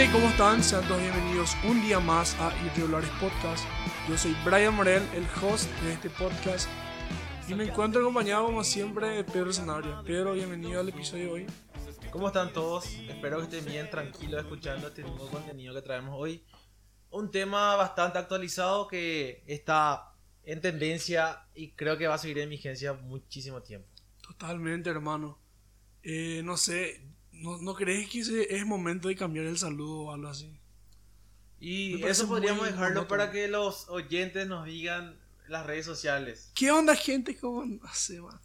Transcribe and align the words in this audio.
gente? 0.00 0.12
¿Cómo 0.12 0.28
están? 0.28 0.62
Sean 0.62 0.86
todos 0.88 1.00
bienvenidos 1.00 1.56
un 1.64 1.82
día 1.82 2.00
más 2.00 2.34
a 2.40 2.54
Irregulares 2.64 3.10
Podcast. 3.20 3.64
Yo 4.08 4.16
soy 4.16 4.34
Brian 4.44 4.74
Morel, 4.74 5.02
el 5.14 5.26
host 5.42 5.70
de 5.82 5.92
este 5.92 6.08
podcast. 6.10 6.68
Y 7.48 7.54
me 7.54 7.64
encuentro 7.64 8.00
acompañado, 8.00 8.46
como 8.46 8.64
siempre, 8.64 9.08
de 9.08 9.24
Pedro 9.24 9.52
Zanabria. 9.52 10.02
Pedro, 10.02 10.32
bienvenido 10.32 10.80
al 10.80 10.88
episodio 10.88 11.24
de 11.24 11.30
hoy. 11.30 11.46
¿Cómo 12.10 12.28
están 12.28 12.52
todos? 12.52 12.86
Espero 12.86 13.38
que 13.38 13.44
estén 13.44 13.64
bien 13.66 13.90
tranquilos 13.90 14.40
escuchando 14.40 14.88
este 14.88 15.02
nuevo 15.02 15.28
contenido 15.28 15.74
que 15.74 15.82
traemos 15.82 16.14
hoy. 16.16 16.44
Un 17.10 17.30
tema 17.30 17.76
bastante 17.76 18.18
actualizado 18.18 18.86
que 18.88 19.42
está 19.46 20.14
en 20.44 20.62
tendencia 20.62 21.46
y 21.54 21.72
creo 21.72 21.98
que 21.98 22.06
va 22.06 22.14
a 22.14 22.18
seguir 22.18 22.38
en 22.38 22.48
vigencia 22.48 22.94
muchísimo 22.94 23.60
tiempo. 23.60 23.88
Totalmente, 24.22 24.88
hermano. 24.88 25.38
Eh, 26.02 26.40
no 26.42 26.56
sé, 26.56 27.04
¿no, 27.40 27.58
¿no 27.58 27.74
crees 27.74 28.08
que 28.08 28.20
ese 28.20 28.54
es 28.56 28.64
momento 28.66 29.08
de 29.08 29.16
cambiar 29.16 29.46
el 29.46 29.58
saludo 29.58 30.00
o 30.02 30.12
algo 30.12 30.28
así? 30.28 30.58
Y 31.58 32.02
eso 32.04 32.26
podríamos 32.26 32.64
dejarlo 32.64 32.88
monótono. 33.02 33.08
para 33.08 33.30
que 33.30 33.46
los 33.48 33.88
oyentes 33.88 34.46
nos 34.48 34.64
digan 34.66 35.18
las 35.46 35.66
redes 35.66 35.84
sociales. 35.84 36.50
¿Qué 36.54 36.70
onda, 36.70 36.94
gente? 36.96 37.36
¿Cómo 37.36 37.64
no 37.66 37.80
sé, 37.92 38.20
man? 38.20 38.40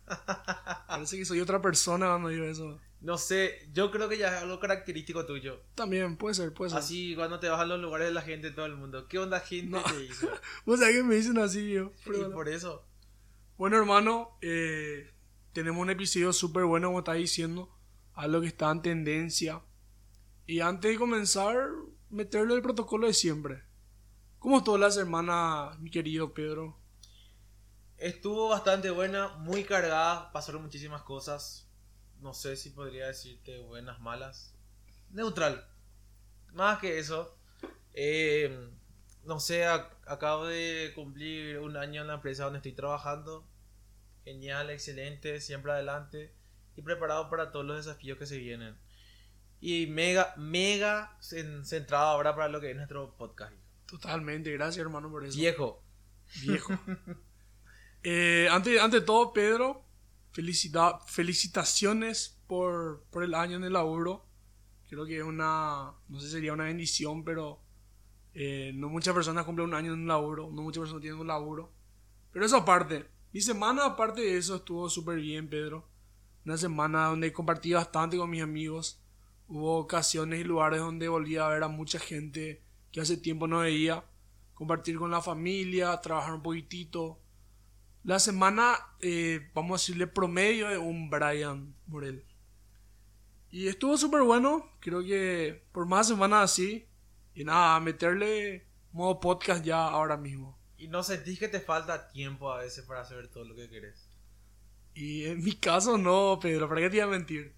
Parece 0.88 1.18
que 1.18 1.26
soy 1.26 1.40
otra 1.40 1.62
persona 1.62 2.08
cuando 2.08 2.30
digo 2.30 2.46
eso. 2.46 2.80
No 3.02 3.18
sé, 3.20 3.70
yo 3.72 3.92
creo 3.92 4.10
que 4.10 4.18
ya 4.18 4.36
es 4.36 4.42
algo 4.42 4.60
característico 4.60 5.26
tuyo. 5.28 5.62
También, 5.76 6.18
puede 6.18 6.34
ser, 6.34 6.54
puede 6.54 6.72
ser. 6.72 6.80
Así 6.80 7.14
cuando 7.16 7.40
te 7.40 7.48
vas 7.48 7.60
a 7.60 7.66
los 7.66 7.80
lugares 7.80 8.08
de 8.08 8.14
la 8.14 8.22
gente, 8.24 8.50
todo 8.50 8.66
el 8.66 8.76
mundo. 8.76 9.08
¿Qué 9.08 9.20
onda 9.20 9.40
gente 9.40 9.70
No. 9.78 9.84
te 9.84 10.04
hizo? 10.04 10.28
Vos 10.66 10.80
sabés 10.80 10.96
que 10.98 11.04
me 11.04 11.16
dicen 11.16 11.38
así, 11.38 11.70
yo. 11.72 11.92
y 12.08 12.34
por 12.34 12.50
eso. 12.50 12.84
Bueno, 13.58 13.78
hermano, 13.78 14.38
eh, 14.42 15.12
tenemos 15.54 15.82
un 15.82 15.92
episodio 15.92 16.34
súper 16.34 16.64
bueno, 16.66 16.88
como 16.88 17.00
está 17.00 17.14
diciendo, 17.14 17.70
algo 18.16 18.42
que 18.42 18.48
está 18.48 18.72
en 18.72 18.82
tendencia. 18.82 19.62
Y 20.48 20.62
antes 20.62 20.92
de 20.92 20.98
comenzar, 21.00 21.58
meterle 22.10 22.56
el 22.56 22.62
protocolo 22.64 23.08
de 23.08 23.14
siempre. 23.14 23.64
¿Cómo 24.40 24.60
estuvo 24.60 24.78
la 24.78 24.92
semana, 24.92 25.78
mi 25.80 25.92
querido 25.92 26.34
Pedro? 26.34 26.78
Estuvo 27.98 28.50
bastante 28.50 28.90
buena, 28.90 29.30
muy 29.38 29.64
cargada, 29.64 30.32
pasaron 30.32 30.64
muchísimas 30.64 31.02
cosas. 31.04 31.68
No 32.22 32.34
sé 32.34 32.56
si 32.58 32.70
podría 32.72 33.08
decirte 33.08 33.60
buenas, 33.60 34.00
malas. 34.02 34.54
Neutral. 35.12 35.66
Más 36.54 36.80
que 36.80 37.00
eso. 37.00 37.36
eh, 37.94 38.70
no 39.26 39.40
sé, 39.40 39.66
ac- 39.66 39.90
acabo 40.08 40.46
de 40.48 40.92
cumplir 40.96 41.60
un 41.60 41.78
año 41.78 42.02
en 42.02 42.08
la 42.08 42.16
empresa 42.16 42.46
donde 42.46 42.60
estoy 42.60 42.74
trabajando. 42.74 43.48
Genial, 44.26 44.70
excelente, 44.72 45.42
siempre 45.42 45.72
adelante. 45.74 46.34
Y 46.76 46.82
preparado 46.82 47.30
para 47.30 47.52
todos 47.52 47.66
los 47.66 47.78
desafíos 47.86 48.18
que 48.18 48.26
se 48.26 48.38
vienen. 48.38 48.76
Y 49.62 49.88
mega, 49.88 50.34
mega 50.38 51.18
cen- 51.22 51.64
centrado 51.64 52.08
ahora 52.08 52.36
para 52.36 52.50
lo 52.50 52.60
que 52.60 52.72
es 52.72 52.76
nuestro 52.76 53.16
podcast. 53.18 53.54
Totalmente, 53.86 54.52
gracias 54.52 54.84
hermano 54.86 55.10
por 55.10 55.26
eso. 55.26 55.38
Viejo. 55.38 55.82
Viejo. 56.42 56.74
Eh, 58.08 58.48
ante, 58.52 58.80
ante 58.80 59.02
todo, 59.02 59.34
Pedro, 59.34 59.84
felicita- 60.32 61.00
felicitaciones 61.08 62.38
por, 62.46 63.04
por 63.10 63.24
el 63.24 63.34
año 63.34 63.58
en 63.58 63.64
el 63.64 63.74
laburo. 63.74 64.24
Creo 64.88 65.06
que 65.08 65.18
es 65.18 65.24
una, 65.24 65.92
no 66.08 66.20
sé 66.20 66.30
sería 66.30 66.54
una 66.54 66.66
bendición, 66.66 67.24
pero 67.24 67.60
eh, 68.36 68.72
no 68.76 68.90
muchas 68.90 69.16
personas 69.16 69.44
cumplen 69.46 69.70
un 69.70 69.74
año 69.74 69.94
en 69.94 70.02
un 70.02 70.08
laburo, 70.08 70.52
no 70.54 70.62
muchas 70.62 70.82
personas 70.82 71.02
tienen 71.02 71.20
un 71.20 71.26
laburo. 71.26 71.72
Pero 72.32 72.46
eso 72.46 72.58
aparte, 72.58 73.08
mi 73.34 73.42
semana 73.42 73.86
aparte 73.86 74.22
de 74.22 74.38
eso 74.38 74.58
estuvo 74.58 74.88
súper 74.88 75.18
bien, 75.20 75.50
Pedro. 75.50 75.88
Una 76.46 76.58
semana 76.58 77.08
donde 77.08 77.34
compartí 77.34 77.74
bastante 77.74 78.18
con 78.18 78.30
mis 78.30 78.44
amigos. 78.44 79.02
Hubo 79.48 79.80
ocasiones 79.80 80.42
y 80.42 80.44
lugares 80.44 80.80
donde 80.80 81.08
volví 81.08 81.38
a 81.38 81.48
ver 81.48 81.64
a 81.64 81.68
mucha 81.68 82.00
gente 82.00 82.62
que 82.92 83.02
hace 83.02 83.18
tiempo 83.18 83.48
no 83.48 83.60
veía 83.60 84.04
compartir 84.56 84.98
con 84.98 85.12
la 85.12 85.22
familia, 85.22 86.00
trabajar 86.02 86.34
un 86.34 86.42
poquitito. 86.42 87.20
La 88.04 88.20
semana, 88.20 88.78
eh, 89.02 89.52
vamos 89.54 89.72
a 89.72 89.82
decirle 89.82 90.08
promedio 90.08 90.70
de 90.70 90.78
un 90.78 91.10
Brian 91.10 91.76
Morel. 91.88 92.26
Y 93.52 93.68
estuvo 93.68 93.98
súper 93.98 94.22
bueno, 94.22 94.72
creo 94.80 95.04
que 95.04 95.64
por 95.72 95.86
más 95.86 96.08
semanas 96.08 96.52
así. 96.52 96.88
Y 97.34 97.44
nada, 97.44 97.80
meterle 97.80 98.66
modo 98.92 99.20
podcast 99.20 99.64
ya 99.64 99.88
ahora 99.88 100.16
mismo. 100.16 100.58
Y 100.78 100.88
no 100.88 101.04
sentís 101.04 101.38
que 101.38 101.48
te 101.48 101.60
falta 101.60 102.08
tiempo 102.08 102.52
a 102.52 102.60
veces 102.60 102.86
para 102.86 103.02
hacer 103.02 103.28
todo 103.28 103.44
lo 103.44 103.56
que 103.56 103.70
querés. 103.70 104.05
Y 104.96 105.26
en 105.26 105.44
mi 105.44 105.54
caso 105.54 105.96
no, 105.98 106.40
Pedro, 106.42 106.68
¿para 106.68 106.82
qué 106.82 106.90
te 106.90 106.96
iba 106.98 107.06
a 107.06 107.10
mentir? 107.10 107.54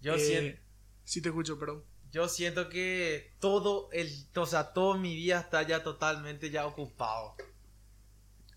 Yo, 0.00 0.14
Eh, 0.14 0.18
siento, 0.18 0.60
Sí 1.04 1.20
te 1.22 1.28
escucho, 1.30 1.58
perdón. 1.58 1.84
yo 2.10 2.28
siento 2.28 2.68
que 2.68 3.32
todo 3.40 3.88
el, 3.92 4.10
o 4.34 4.46
sea, 4.46 4.72
todo 4.72 4.96
mi 4.98 5.14
día 5.14 5.38
está 5.40 5.62
ya 5.62 5.82
totalmente 5.82 6.50
ya 6.50 6.66
ocupado. 6.66 7.36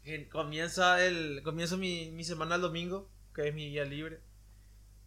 En- 0.03 0.25
Comienza 0.30 1.06
el, 1.06 1.41
comienzo 1.44 1.78
mi, 1.78 2.12
mi 2.12 2.24
semana 2.24 2.56
el 2.56 2.62
domingo, 2.62 3.09
que 3.34 3.47
es 3.50 3.53
mi 3.53 3.69
día 3.69 3.85
libre. 3.85 4.19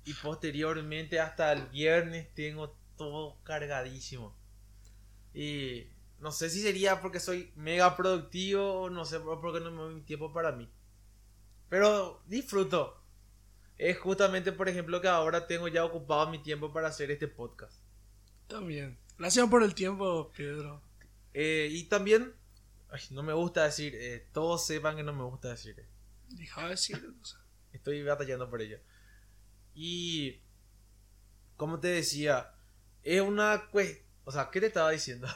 Y 0.05 0.15
posteriormente 0.15 1.21
hasta 1.21 1.53
el 1.53 1.67
viernes 1.69 2.34
tengo 2.34 2.77
todo 2.97 3.39
cargadísimo. 3.44 4.37
Y 5.34 5.87
no 6.21 6.33
sé 6.33 6.50
si 6.50 6.62
sería 6.62 7.00
porque 7.00 7.21
soy 7.21 7.53
mega 7.56 7.97
productivo 7.97 8.83
o 8.83 8.91
no 8.91 9.05
sé 9.05 9.21
porque 9.21 9.61
no 9.61 9.71
me 9.71 9.79
doy 9.83 10.03
tiempo 10.03 10.33
para 10.33 10.53
mí. 10.53 10.71
Pero 11.69 12.23
disfruto. 12.27 13.02
Es 13.78 13.99
justamente, 13.99 14.53
por 14.53 14.69
ejemplo, 14.69 15.00
que 15.00 15.09
ahora 15.09 15.47
tengo 15.47 15.69
ya 15.69 15.84
ocupado 15.84 16.31
mi 16.31 16.43
tiempo 16.43 16.72
para 16.72 16.88
hacer 16.88 17.10
este 17.10 17.28
podcast. 17.28 17.81
También. 18.47 18.99
Gracias 19.19 19.49
por 19.49 19.62
el 19.62 19.75
tiempo, 19.75 20.31
Pedro. 20.37 20.83
Eh, 21.34 21.69
y 21.71 21.84
también, 21.84 22.34
ay, 22.91 23.00
no 23.11 23.22
me 23.22 23.32
gusta 23.32 23.65
decir, 23.65 23.94
eh, 23.94 24.28
todos 24.32 24.66
sepan 24.66 24.97
que 24.97 25.03
no 25.03 25.12
me 25.12 25.25
gusta 25.25 25.49
decir. 25.49 25.77
Deja 26.28 26.65
de 26.65 26.71
decirlo. 26.71 27.15
Estoy 27.72 28.03
batallando 28.03 28.49
por 28.50 28.61
ello. 28.61 28.78
Y, 29.75 30.41
como 31.56 31.81
te 31.81 31.88
decía, 31.88 32.53
es 33.03 33.21
una. 33.21 33.69
O 34.25 34.32
sea, 34.32 34.50
¿qué 34.50 34.61
te 34.61 34.66
estaba 34.66 34.91
diciendo? 34.91 35.27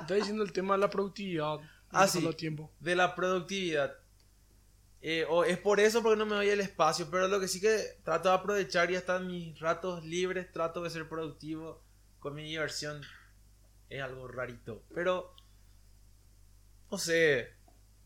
Está 0.00 0.14
diciendo 0.14 0.42
el 0.42 0.52
tema 0.52 0.74
de 0.74 0.80
la 0.80 0.90
productividad. 0.90 1.58
Ah, 1.90 2.08
sí. 2.08 2.28
tiempo. 2.34 2.72
de 2.80 2.96
la 2.96 3.14
productividad. 3.14 3.96
Eh, 5.06 5.26
o 5.28 5.44
es 5.44 5.58
por 5.58 5.80
eso 5.80 6.02
porque 6.02 6.16
no 6.16 6.24
me 6.24 6.34
doy 6.34 6.48
el 6.48 6.62
espacio, 6.62 7.10
pero 7.10 7.28
lo 7.28 7.38
que 7.38 7.46
sí 7.46 7.60
que 7.60 7.98
trato 8.04 8.30
de 8.30 8.36
aprovechar 8.36 8.90
y 8.90 8.96
hasta 8.96 9.18
en 9.18 9.26
mis 9.26 9.60
ratos 9.60 10.02
libres 10.02 10.50
trato 10.50 10.82
de 10.82 10.88
ser 10.88 11.06
productivo 11.06 11.84
con 12.20 12.34
mi 12.34 12.42
diversión. 12.42 13.02
Es 13.90 14.00
algo 14.00 14.26
rarito, 14.28 14.82
pero 14.94 15.36
no 16.90 16.96
sé. 16.96 17.50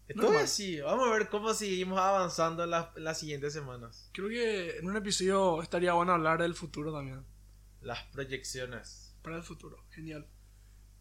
Estoy 0.08 0.24
Normal. 0.24 0.42
así. 0.42 0.80
Vamos 0.80 1.06
a 1.06 1.12
ver 1.12 1.28
cómo 1.28 1.54
seguimos 1.54 2.00
avanzando 2.00 2.64
en 2.64 3.04
las 3.04 3.20
siguientes 3.20 3.52
semanas. 3.52 4.10
Creo 4.12 4.28
que 4.28 4.78
en 4.78 4.88
un 4.88 4.96
episodio 4.96 5.62
estaría 5.62 5.92
bueno 5.92 6.14
hablar 6.14 6.42
del 6.42 6.56
futuro 6.56 6.92
también. 6.92 7.24
Las 7.80 8.02
proyecciones. 8.06 9.14
Para 9.22 9.36
el 9.36 9.44
futuro. 9.44 9.84
Genial. 9.90 10.26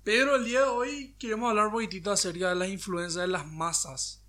Pero 0.03 0.35
el 0.35 0.45
día 0.45 0.59
de 0.59 0.67
hoy 0.67 1.15
queremos 1.17 1.49
hablar 1.49 1.65
un 1.65 1.71
poquitito 1.71 2.11
acerca 2.11 2.49
de 2.49 2.55
las 2.55 2.69
influencias 2.69 3.23
de 3.23 3.31
las 3.31 3.47
masas. 3.47 4.23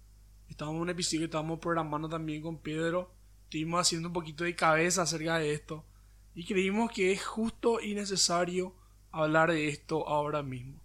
Estamos 0.48 0.74
en 0.74 0.80
un 0.80 0.90
episodio 0.90 1.20
que 1.20 1.24
estábamos 1.26 1.58
programando 1.60 2.08
también 2.08 2.42
con 2.42 2.58
Pedro. 2.60 3.12
Estuvimos 3.44 3.80
haciendo 3.80 4.08
un 4.08 4.14
poquito 4.14 4.44
de 4.44 4.54
cabeza 4.56 5.02
acerca 5.02 5.38
de 5.38 5.52
esto. 5.52 5.84
Y 6.34 6.44
creímos 6.44 6.90
que 6.92 7.12
es 7.12 7.24
justo 7.24 7.80
y 7.80 7.94
necesario 7.94 8.74
hablar 9.10 9.50
de 9.50 9.68
esto 9.68 10.06
ahora 10.08 10.42
mismo. 10.42 10.80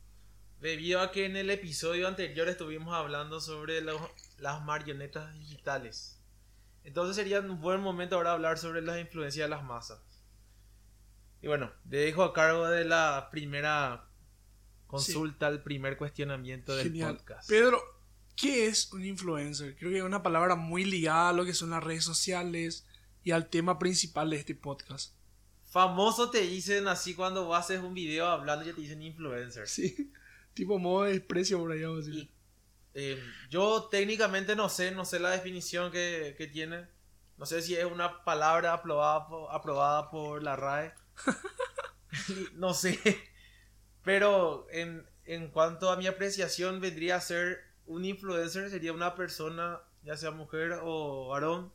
Debido 0.61 1.01
a 1.01 1.11
que 1.11 1.25
en 1.25 1.35
el 1.35 1.49
episodio 1.49 2.07
anterior 2.07 2.47
estuvimos 2.47 2.93
hablando 2.93 3.39
sobre 3.41 3.81
los- 3.81 4.01
las 4.37 4.63
marionetas 4.63 5.33
digitales. 5.33 6.19
Entonces 6.83 7.15
sería 7.15 7.39
un 7.41 7.59
buen 7.61 7.81
momento 7.81 8.15
ahora 8.15 8.33
hablar 8.33 8.57
sobre 8.57 8.81
las 8.81 8.99
influencias 8.99 9.45
de 9.45 9.49
las 9.49 9.63
masas. 9.63 10.01
Y 11.41 11.47
bueno, 11.47 11.71
te 11.89 11.97
dejo 11.97 12.23
a 12.23 12.33
cargo 12.33 12.67
de 12.69 12.85
la 12.85 13.27
primera 13.31 14.07
consulta, 14.87 15.47
el 15.49 15.61
primer 15.61 15.97
cuestionamiento 15.97 16.75
del 16.75 16.87
Genial. 16.87 17.17
podcast. 17.17 17.49
Pedro, 17.49 17.81
¿qué 18.35 18.67
es 18.67 18.91
un 18.93 19.05
influencer? 19.05 19.75
Creo 19.75 19.91
que 19.91 19.97
es 19.97 20.03
una 20.03 20.23
palabra 20.23 20.55
muy 20.55 20.85
ligada 20.85 21.29
a 21.29 21.33
lo 21.33 21.45
que 21.45 21.53
son 21.53 21.71
las 21.71 21.83
redes 21.83 22.03
sociales 22.03 22.85
y 23.23 23.31
al 23.31 23.49
tema 23.49 23.79
principal 23.79 24.29
de 24.29 24.37
este 24.37 24.55
podcast. 24.55 25.13
Famoso 25.63 26.29
te 26.29 26.41
dicen 26.41 26.87
así 26.87 27.15
cuando 27.15 27.45
vos 27.45 27.57
haces 27.57 27.79
un 27.81 27.93
video 27.93 28.27
hablando, 28.27 28.65
ya 28.65 28.73
te 28.73 28.81
dicen 28.81 29.01
influencer. 29.01 29.67
Sí, 29.67 30.11
tipo 30.53 30.77
modo 30.77 31.05
de 31.05 31.13
desprecio 31.13 31.59
por 31.59 31.71
allá. 31.71 31.87
vamos 31.87 32.05
a 32.05 32.07
decir. 32.07 32.23
Y, 32.23 32.31
eh, 32.95 33.23
yo 33.49 33.87
técnicamente 33.89 34.55
no 34.55 34.69
sé, 34.69 34.91
no 34.91 35.03
sé 35.03 35.19
la 35.19 35.31
definición 35.31 35.91
que, 35.91 36.35
que 36.37 36.47
tiene. 36.47 36.87
No 37.37 37.47
sé 37.47 37.61
si 37.63 37.75
es 37.75 37.85
una 37.85 38.23
palabra 38.23 38.73
aprobada 38.73 39.27
por, 39.27 39.51
aprobada 39.51 40.11
por 40.11 40.43
la 40.43 40.55
RAE. 40.55 40.93
no 42.53 42.75
sé. 42.75 42.99
Pero 44.03 44.67
en, 44.69 45.07
en 45.25 45.49
cuanto 45.49 45.89
a 45.89 45.97
mi 45.97 46.05
apreciación, 46.05 46.81
vendría 46.81 47.15
a 47.15 47.21
ser 47.21 47.72
un 47.85 48.05
influencer, 48.05 48.69
sería 48.69 48.93
una 48.93 49.15
persona, 49.15 49.81
ya 50.03 50.17
sea 50.17 50.31
mujer 50.31 50.79
o 50.81 51.29
varón, 51.29 51.71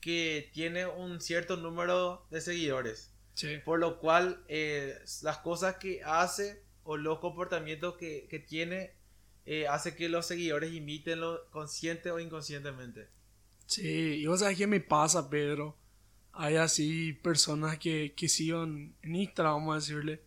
que 0.00 0.50
tiene 0.52 0.86
un 0.86 1.20
cierto 1.20 1.56
número 1.56 2.26
de 2.30 2.40
seguidores. 2.40 3.12
Sí. 3.34 3.58
Por 3.64 3.78
lo 3.78 3.98
cual, 3.98 4.42
eh, 4.48 4.98
las 5.22 5.38
cosas 5.38 5.76
que 5.76 6.02
hace 6.04 6.62
o 6.84 6.96
los 6.96 7.18
comportamientos 7.18 7.96
que, 7.96 8.26
que 8.30 8.38
tiene 8.38 8.92
eh, 9.44 9.68
hace 9.68 9.94
que 9.94 10.08
los 10.08 10.26
seguidores 10.26 10.72
imítenlo 10.72 11.48
consciente 11.50 12.10
o 12.10 12.18
inconscientemente. 12.18 13.08
Sí, 13.66 14.20
y 14.20 14.26
vos 14.26 14.40
sabés 14.40 14.56
qué 14.56 14.66
me 14.66 14.80
pasa, 14.80 15.28
Pedro. 15.28 15.76
Hay 16.32 16.56
así 16.56 17.12
personas 17.12 17.78
que, 17.78 18.14
que 18.14 18.28
siguen 18.28 18.94
en 19.02 19.16
Instagram, 19.16 19.54
vamos 19.54 19.72
a 19.72 19.78
decirle, 19.78 20.22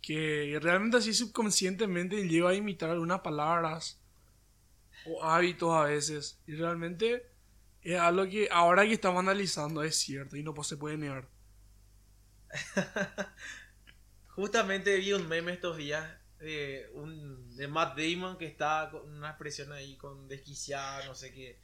que 0.00 0.58
realmente 0.60 0.96
así 0.96 1.14
subconscientemente 1.14 2.26
lleva 2.26 2.50
a 2.50 2.54
imitar 2.54 2.90
algunas 2.90 3.20
palabras 3.20 4.01
o 5.06 5.22
hábitos 5.22 5.72
a 5.72 5.84
veces. 5.84 6.40
Y 6.46 6.54
realmente 6.54 7.26
es 7.82 7.98
algo 7.98 8.24
que 8.28 8.48
ahora 8.50 8.84
que 8.84 8.92
estamos 8.92 9.20
analizando 9.20 9.82
es 9.82 9.96
cierto 9.96 10.36
y 10.36 10.42
no 10.42 10.54
se 10.62 10.76
puede 10.76 10.96
negar. 10.96 11.28
Justamente 14.28 14.96
vi 14.96 15.12
un 15.12 15.28
meme 15.28 15.52
estos 15.52 15.76
días 15.76 16.08
de, 16.38 16.90
un, 16.94 17.56
de 17.56 17.68
Matt 17.68 17.98
Damon 17.98 18.36
que 18.36 18.46
estaba 18.46 18.90
con 18.90 19.10
una 19.10 19.30
expresión 19.30 19.72
ahí 19.72 19.96
con 19.96 20.28
desquiciada, 20.28 21.04
no 21.06 21.14
sé 21.14 21.32
qué, 21.32 21.60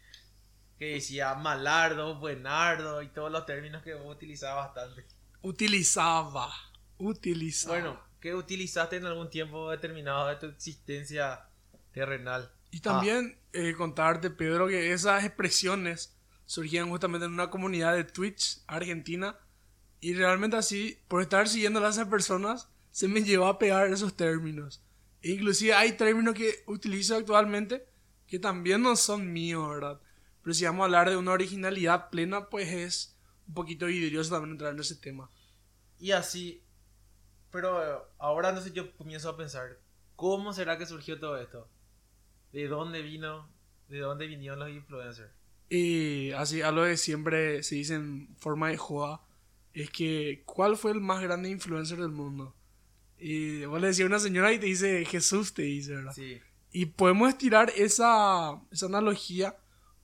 que 0.79 0.94
decía 0.94 1.35
malardo, 1.35 2.19
buenardo 2.19 3.02
y 3.02 3.08
todos 3.08 3.31
los 3.31 3.46
términos 3.46 3.82
que 3.82 3.94
vos 3.94 4.14
utilizabas 4.14 4.75
bastante. 4.75 5.06
Utilizaba, 5.43 6.52
utilizaba. 6.99 7.75
Bueno, 7.75 8.02
¿qué 8.20 8.35
utilizaste 8.35 8.96
en 8.96 9.06
algún 9.06 9.31
tiempo 9.31 9.70
determinado 9.70 10.29
de 10.29 10.37
tu 10.37 10.46
existencia 10.46 11.49
terrenal? 11.93 12.52
Y 12.70 12.81
también 12.81 13.38
eh, 13.53 13.75
contarte, 13.76 14.31
Pedro, 14.31 14.69
que 14.69 14.93
esas 14.93 15.25
expresiones 15.25 16.17
surgían 16.44 16.88
justamente 16.88 17.26
en 17.26 17.32
una 17.32 17.50
comunidad 17.50 17.94
de 17.94 18.05
Twitch 18.05 18.62
argentina. 18.67 19.38
Y 20.00 20.15
realmente 20.15 20.56
así, 20.56 20.99
por 21.09 21.23
estar 21.23 21.49
siguiendo 21.49 21.85
a 21.85 21.88
esas 21.88 22.09
personas, 22.09 22.69
se 22.91 23.09
me 23.09 23.23
llevó 23.23 23.47
a 23.47 23.59
pegar 23.59 23.91
esos 23.91 24.15
términos. 24.15 24.82
E 25.23 25.31
inclusive 25.32 25.75
hay 25.75 25.93
términos 25.93 26.35
que 26.35 26.62
utilizo 26.67 27.17
actualmente 27.17 27.87
que 28.26 28.38
también 28.38 28.82
no 28.82 28.94
son 28.94 29.32
míos, 29.32 29.69
¿verdad? 29.69 30.00
Pero 30.43 30.55
si 30.55 30.64
vamos 30.64 30.82
a 30.82 30.85
hablar 30.85 31.11
de 31.11 31.17
una 31.17 31.32
originalidad 31.32 32.11
plena, 32.11 32.49
pues 32.49 32.69
es 32.69 33.19
un 33.49 33.55
poquito 33.55 33.87
vidrioso 33.87 34.31
también 34.31 34.53
entrar 34.53 34.75
en 34.75 34.81
ese 34.81 34.97
tema. 34.97 35.31
Y 35.99 36.12
así, 36.12 36.62
pero 37.50 38.11
ahora 38.19 38.53
no 38.53 38.61
sé, 38.61 38.73
yo 38.73 38.94
comienzo 38.97 39.31
a 39.31 39.37
pensar, 39.37 39.79
¿cómo 40.14 40.53
será 40.53 40.79
que 40.79 40.87
surgió 40.87 41.19
todo 41.19 41.38
esto? 41.38 41.69
¿De 42.53 42.69
dónde 42.69 43.03
vino? 43.03 43.49
¿De 43.89 43.99
dónde 43.99 44.27
vinieron 44.27 44.59
los 44.59 44.71
influencers? 44.71 45.31
Y 45.71 46.33
así, 46.33 46.62
algo 46.62 46.85
que 46.85 46.97
siempre 46.97 47.62
se 47.62 47.75
dice 47.75 47.95
en 47.95 48.35
forma 48.39 48.69
de 48.69 48.77
joda, 48.77 49.21
es 49.75 49.91
que 49.91 50.43
¿cuál 50.47 50.77
fue 50.77 50.93
el 50.93 51.00
más 51.00 51.23
grande 51.23 51.50
influencer 51.50 51.99
del 51.99 52.11
mundo? 52.11 52.55
Y 53.19 53.65
vos 53.65 53.81
le 53.81 53.89
decís 53.89 54.03
a 54.03 54.06
una 54.06 54.19
señora 54.19 54.53
y 54.53 54.59
te 54.59 54.67
dice 54.67 55.05
Jesús, 55.05 55.53
te 55.53 55.62
dice, 55.62 55.97
¿verdad? 55.97 56.12
Sí. 56.15 56.41
Y 56.73 56.87
podemos 56.87 57.29
estirar 57.29 57.73
esa, 57.77 58.61
esa 58.71 58.87
analogía 58.87 59.56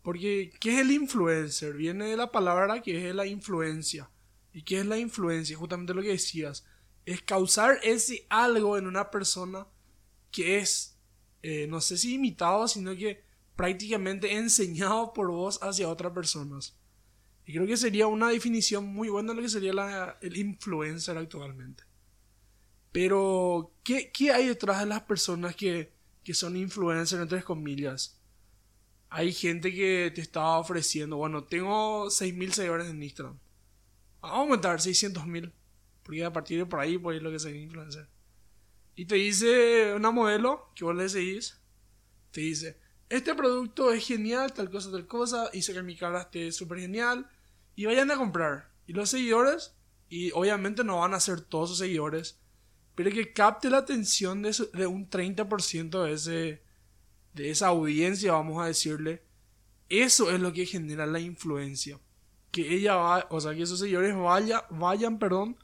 porque 0.04 0.52
¿qué 0.60 0.74
es 0.74 0.80
el 0.80 0.92
influencer? 0.92 1.72
Viene 1.72 2.04
de 2.04 2.16
la 2.18 2.30
palabra 2.30 2.82
que 2.82 3.08
es 3.08 3.14
la 3.14 3.24
influencia. 3.24 4.10
¿Y 4.52 4.60
qué 4.60 4.80
es 4.80 4.86
la 4.86 4.98
influencia? 4.98 5.56
Justamente 5.56 5.94
lo 5.94 6.02
que 6.02 6.08
decías. 6.08 6.66
Es 7.06 7.22
causar 7.22 7.78
ese 7.82 8.26
algo 8.28 8.76
en 8.76 8.86
una 8.86 9.10
persona 9.10 9.66
que 10.30 10.58
es, 10.58 10.93
eh, 11.46 11.66
no 11.66 11.82
sé 11.82 11.98
si 11.98 12.14
imitado, 12.14 12.66
sino 12.66 12.96
que 12.96 13.22
prácticamente 13.54 14.32
enseñado 14.36 15.12
por 15.12 15.30
vos 15.30 15.58
hacia 15.62 15.90
otras 15.90 16.12
personas. 16.12 16.74
Y 17.44 17.52
creo 17.52 17.66
que 17.66 17.76
sería 17.76 18.06
una 18.06 18.30
definición 18.30 18.86
muy 18.86 19.10
buena 19.10 19.32
de 19.32 19.36
lo 19.36 19.42
que 19.42 19.50
sería 19.50 19.74
la, 19.74 20.18
el 20.22 20.38
influencer 20.38 21.18
actualmente. 21.18 21.82
Pero, 22.92 23.74
¿qué, 23.82 24.10
¿qué, 24.10 24.32
hay 24.32 24.46
detrás 24.46 24.80
de 24.80 24.86
las 24.86 25.02
personas 25.02 25.54
que, 25.54 25.92
que 26.22 26.32
son 26.32 26.56
influencers, 26.56 27.20
entre 27.20 27.42
comillas? 27.42 28.18
Hay 29.10 29.30
gente 29.34 29.70
que 29.74 30.10
te 30.14 30.22
está 30.22 30.56
ofreciendo, 30.58 31.18
bueno, 31.18 31.44
tengo 31.44 32.06
6.000 32.06 32.52
seguidores 32.52 32.88
en 32.88 33.02
Instagram. 33.02 33.38
Vamos 34.22 34.36
a 34.38 34.40
aumentar 34.40 34.78
600.000. 34.78 35.52
Porque 36.02 36.24
a 36.24 36.32
partir 36.32 36.58
de 36.58 36.66
por 36.66 36.80
ahí, 36.80 36.96
pues 36.96 37.18
es 37.18 37.22
lo 37.22 37.28
que 37.28 37.36
es 37.36 37.44
influencer. 37.44 38.08
Y 38.94 39.06
te 39.06 39.16
dice 39.16 39.94
una 39.94 40.10
modelo 40.10 40.70
que 40.74 40.84
vos 40.84 40.94
le 40.94 41.08
seguís. 41.08 41.58
Te 42.30 42.40
dice, 42.40 42.78
este 43.08 43.34
producto 43.34 43.92
es 43.92 44.06
genial, 44.06 44.52
tal 44.52 44.70
cosa, 44.70 44.90
tal 44.90 45.06
cosa. 45.06 45.50
Hizo 45.52 45.72
que 45.72 45.82
mi 45.82 45.96
cara 45.96 46.22
esté 46.22 46.52
súper 46.52 46.80
genial. 46.80 47.28
Y 47.76 47.86
vayan 47.86 48.10
a 48.10 48.16
comprar. 48.16 48.70
Y 48.86 48.92
los 48.92 49.10
seguidores, 49.10 49.74
y 50.08 50.30
obviamente 50.32 50.84
no 50.84 51.00
van 51.00 51.14
a 51.14 51.20
ser 51.20 51.40
todos 51.40 51.70
sus 51.70 51.78
seguidores 51.78 52.38
pero 52.94 53.10
que 53.10 53.32
capte 53.32 53.70
la 53.70 53.78
atención 53.78 54.42
de, 54.42 54.54
de 54.72 54.86
un 54.86 55.08
30% 55.10 56.02
de, 56.04 56.12
ese, 56.12 56.62
de 57.32 57.50
esa 57.50 57.68
audiencia, 57.68 58.32
vamos 58.32 58.62
a 58.62 58.66
decirle. 58.66 59.22
Eso 59.88 60.30
es 60.30 60.40
lo 60.40 60.52
que 60.52 60.66
genera 60.66 61.06
la 61.06 61.20
influencia. 61.20 61.98
Que 62.50 62.74
ella 62.74 62.94
va, 62.94 63.26
o 63.30 63.40
sea, 63.40 63.54
que 63.54 63.62
esos 63.62 63.80
seguidores 63.80 64.16
vaya, 64.16 64.64
vayan, 64.70 65.18
perdón, 65.18 65.56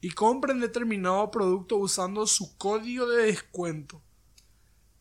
y 0.00 0.10
compren 0.10 0.60
determinado 0.60 1.30
producto 1.30 1.76
usando 1.76 2.26
su 2.26 2.56
código 2.56 3.06
de 3.08 3.26
descuento. 3.26 4.02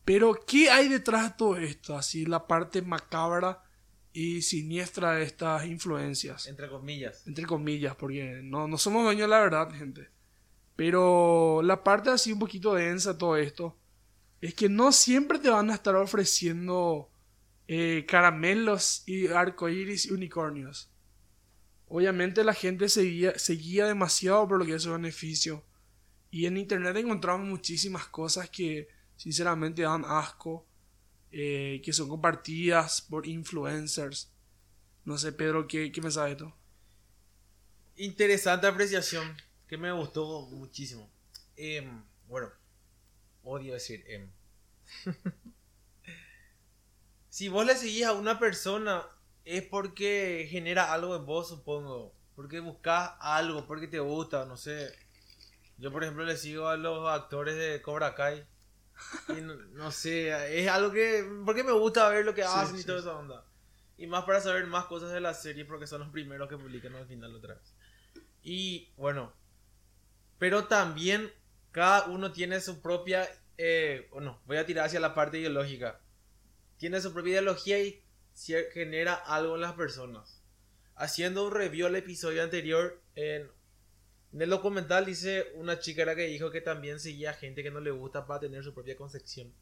Pero, 0.06 0.34
¿qué 0.48 0.70
hay 0.70 0.88
detrás 0.88 1.32
de 1.32 1.38
todo 1.38 1.58
esto? 1.58 1.96
Así, 1.96 2.26
la 2.26 2.48
parte 2.48 2.82
macabra 2.82 3.64
y 4.14 4.42
siniestra 4.42 5.14
de 5.14 5.24
estas 5.24 5.66
influencias. 5.66 6.48
Entre 6.48 6.70
comillas. 6.70 7.28
Entre 7.28 7.46
comillas, 7.46 7.96
porque 7.96 8.40
no, 8.44 8.68
no 8.68 8.78
somos 8.78 9.04
dueños 9.04 9.24
de 9.24 9.28
la 9.28 9.42
verdad, 9.42 9.72
gente. 9.72 10.10
Pero 10.76 11.62
la 11.64 11.84
parte 11.84 12.10
así 12.10 12.32
un 12.32 12.40
poquito 12.40 12.74
densa 12.74 13.14
de 13.14 13.20
todo 13.20 13.36
esto 13.36 13.78
es 14.42 14.54
que 14.54 14.70
no 14.70 14.92
siempre 14.92 15.40
te 15.40 15.50
van 15.50 15.70
a 15.70 15.74
estar 15.74 15.96
ofreciendo 15.96 17.10
eh, 17.68 18.06
caramelos 18.08 19.04
y 19.08 19.28
arcoíris 19.28 20.06
y 20.06 20.14
unicornios. 20.14 20.90
Obviamente 21.88 22.44
la 22.44 22.54
gente 22.54 22.89
seguía, 22.89 23.38
seguía 23.39 23.86
demasiado 23.86 24.48
por 24.48 24.60
lo 24.60 24.66
que 24.66 24.75
es 24.75 24.84
su 24.84 24.92
beneficio. 24.92 25.63
Y 26.30 26.45
en 26.45 26.57
internet 26.57 26.98
encontramos 26.98 27.48
muchísimas 27.48 28.07
cosas 28.07 28.50
que 28.50 28.89
sinceramente 29.16 29.84
dan 29.84 30.04
asco. 30.06 30.68
Eh, 31.31 31.81
que 31.84 31.92
son 31.92 32.07
compartidas 32.07 33.01
por 33.01 33.28
influencers. 33.28 34.31
No 35.03 35.17
sé, 35.17 35.34
Pedro, 35.34 35.67
¿qué, 35.67 35.91
qué 35.91 36.01
me 36.01 36.10
de 36.10 36.32
esto? 36.32 36.56
Interesante 37.98 38.67
apreciación 38.67 39.36
que 39.67 39.77
me 39.77 39.91
gustó 39.91 40.48
muchísimo. 40.48 41.12
Em, 41.56 42.03
bueno, 42.27 42.50
odio 43.44 43.74
decir 43.74 44.03
em. 44.08 44.32
si 47.29 47.50
vos 47.50 47.65
le 47.65 47.75
seguís 47.75 48.06
a 48.06 48.13
una 48.13 48.39
persona 48.39 49.06
es 49.48 49.63
porque 49.63 50.48
genera 50.50 50.92
algo 50.92 51.16
en 51.16 51.25
vos, 51.25 51.48
supongo. 51.48 52.13
Porque 52.36 52.60
buscas 52.60 53.13
algo, 53.20 53.66
porque 53.66 53.88
te 53.88 54.00
gusta, 54.00 54.46
no 54.46 54.58
sé. 54.58 54.94
Yo, 55.77 55.92
por 55.92 56.04
ejemplo, 56.04 56.25
le 56.25 56.38
sigo 56.38 56.68
a 56.68 56.75
los 56.75 57.08
actores 57.10 57.56
de 57.56 57.82
Cobra 57.82 58.13
Kai. 58.13 58.46
Y 59.30 59.42
no, 59.42 59.92
sé, 59.92 60.60
es 60.60 60.68
algo 60.68 60.92
que. 60.92 61.25
Porque 61.46 61.63
me 61.63 61.72
gusta 61.72 62.10
ver 62.10 62.25
lo 62.25 62.34
que 62.34 62.44
hacen 62.44 62.80
y 62.80 62.84
toda 62.84 63.00
esa 63.00 63.16
onda. 63.16 63.46
Y 63.98 64.06
más 64.06 64.25
para 64.25 64.42
saber 64.42 64.68
más 64.68 64.86
cosas 64.86 65.12
de 65.12 65.22
la 65.22 65.34
serie, 65.34 65.66
porque 65.66 65.88
son 65.88 66.01
los 66.01 66.10
primeros 66.10 66.50
que 66.50 66.58
publican 66.58 66.96
al 66.96 67.08
final 67.08 67.36
otra 67.36 67.56
vez. 67.56 67.74
Y 68.44 68.92
bueno, 68.98 69.34
pero 70.38 70.66
también 70.66 71.32
cada 71.72 72.06
uno 72.08 72.32
tiene 72.32 72.60
su 72.60 72.82
propia, 72.82 73.27
eh, 73.58 74.10
no, 74.20 74.39
voy 74.46 74.58
a 74.58 74.66
tirar 74.66 74.86
hacia 74.86 75.00
la 75.00 75.16
parte 75.16 75.39
ideológica. 75.39 76.00
Tiene 76.77 77.01
su 77.01 77.13
propia 77.13 77.32
ideología 77.32 77.80
y 77.80 78.04
genera 78.72 79.13
algo 79.13 79.56
en 79.56 79.62
las 79.62 79.74
personas. 79.74 80.41
Haciendo 80.96 81.46
un 81.46 81.53
review 81.53 81.88
al 81.88 81.96
episodio 81.96 82.44
anterior, 82.44 83.01
en, 83.15 83.50
el 84.38 84.50
documental 84.50 85.06
dice 85.06 85.51
una 85.56 85.79
chica 85.79 86.15
que 86.15 86.27
dijo 86.27 86.51
que 86.51 86.62
también 86.62 87.00
seguía 87.00 87.34
gente 87.34 87.63
que 87.63 87.72
no 87.72 87.79
le 87.79 87.91
gusta 87.91 88.25
para 88.25 88.41
tener 88.41 88.63
su 88.63 88.74
propia 88.74 88.96
concepción. 88.96 89.53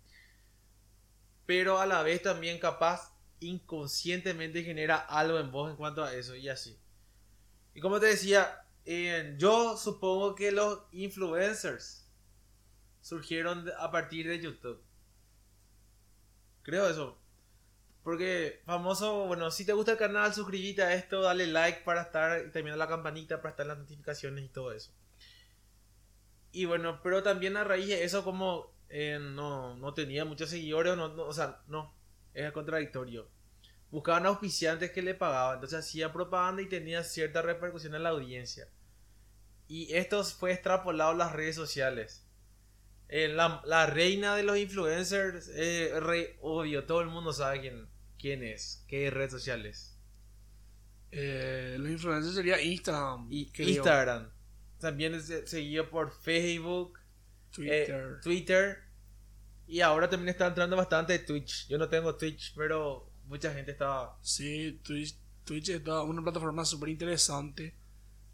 Pero 1.46 1.80
a 1.80 1.86
la 1.86 2.04
vez 2.04 2.22
también 2.22 2.60
capaz 2.60 3.14
inconscientemente 3.40 4.64
genera 4.64 4.98
algo 4.98 5.40
en 5.40 5.52
vos 5.52 5.70
en 5.70 5.78
cuanto 5.78 6.04
a 6.04 6.14
eso 6.14 6.36
y 6.36 6.50
así. 6.50 6.78
Y 7.74 7.82
como 7.82 8.00
te 8.00 8.08
decía, 8.08 8.66
yo 9.38 9.78
supongo 9.78 10.36
que 10.36 10.52
los 10.52 10.80
influencers 10.92 12.08
surgieron 13.02 13.70
a 13.78 13.92
partir 13.92 14.28
de 14.28 14.40
YouTube. 14.40 14.82
Creo 16.64 16.90
eso. 16.90 17.25
Porque 18.06 18.62
famoso, 18.66 19.26
bueno, 19.26 19.52
si 19.52 19.66
te 19.66 19.74
gusta 19.74 19.92
el 19.92 19.98
canal, 19.98 20.34
suscríbete 20.34 20.84
a 20.84 20.94
esto, 20.94 21.22
dale 21.22 21.48
like 21.48 21.82
para 21.84 22.04
estar, 22.04 22.46
y 22.48 22.52
terminar 22.52 22.78
la 22.78 22.88
campanita 22.88 23.42
para 23.42 23.50
estar 23.50 23.66
en 23.66 23.68
las 23.70 23.80
notificaciones 23.80 24.46
y 24.46 24.48
todo 24.48 24.72
eso. 24.72 24.94
Y 26.54 26.64
bueno, 26.64 27.02
pero 27.04 27.22
también 27.22 27.58
a 27.58 27.66
raíz 27.66 27.90
de 27.90 28.06
eso 28.06 28.24
como 28.24 28.74
eh, 28.88 29.20
no, 29.20 29.76
no, 29.76 29.94
tenía 29.94 30.24
muchos 30.24 30.50
seguidores, 30.50 30.96
no, 30.96 31.06
o 31.06 31.34
sea, 31.34 31.62
no, 31.68 31.94
es 32.34 32.50
contradictorio 32.54 33.28
buscaban 33.96 34.26
auspiciantes 34.26 34.92
que 34.92 35.02
le 35.02 35.14
pagaban, 35.14 35.56
entonces 35.56 35.80
hacía 35.80 36.12
propaganda 36.12 36.62
y 36.62 36.68
tenía 36.68 37.02
cierta 37.04 37.42
repercusión 37.42 37.96
en 37.96 38.04
la 38.04 38.10
audiencia. 38.10 38.68
Y 39.68 39.94
esto 39.94 40.22
fue 40.24 40.52
extrapolado 40.52 41.12
a 41.12 41.16
las 41.16 41.32
redes 41.32 41.56
sociales. 41.56 42.28
Eh, 43.08 43.30
la, 43.30 43.62
la 43.66 43.86
reina 43.86 44.36
de 44.36 44.44
los 44.44 44.58
influencers, 44.58 45.50
eh, 45.56 45.94
re 46.00 46.38
obvio, 46.42 46.86
todo 46.86 47.00
el 47.00 47.08
mundo 47.08 47.32
sabe 47.32 47.62
quién, 47.62 47.88
quién 48.20 48.44
es, 48.44 48.84
qué 48.88 49.10
red 49.10 49.30
sociales. 49.30 49.98
Eh, 51.12 51.78
los 51.80 51.90
influencers 51.90 52.36
sería 52.36 52.62
Instagram. 52.62 53.28
Y. 53.32 53.50
Instagram. 53.58 54.30
También 54.80 55.14
es 55.16 55.32
seguido 55.46 55.90
por 55.90 56.12
Facebook, 56.12 57.00
eh, 57.00 57.52
Twitter. 57.52 58.20
Twitter. 58.22 58.78
Y 59.68 59.82
ahora 59.82 60.10
también 60.10 60.30
está 60.30 60.48
entrando 60.48 60.76
bastante 60.76 61.18
Twitch. 61.20 61.68
Yo 61.68 61.78
no 61.78 61.90
tengo 61.90 62.16
Twitch, 62.16 62.54
pero 62.56 63.10
mucha 63.26 63.54
gente 63.54 63.72
está... 63.72 64.16
Sí, 64.22 64.80
Twitch, 64.84 65.18
Twitch 65.44 65.70
es 65.70 65.82
una 65.88 66.22
plataforma 66.22 66.66
súper 66.66 66.90
interesante. 66.90 67.74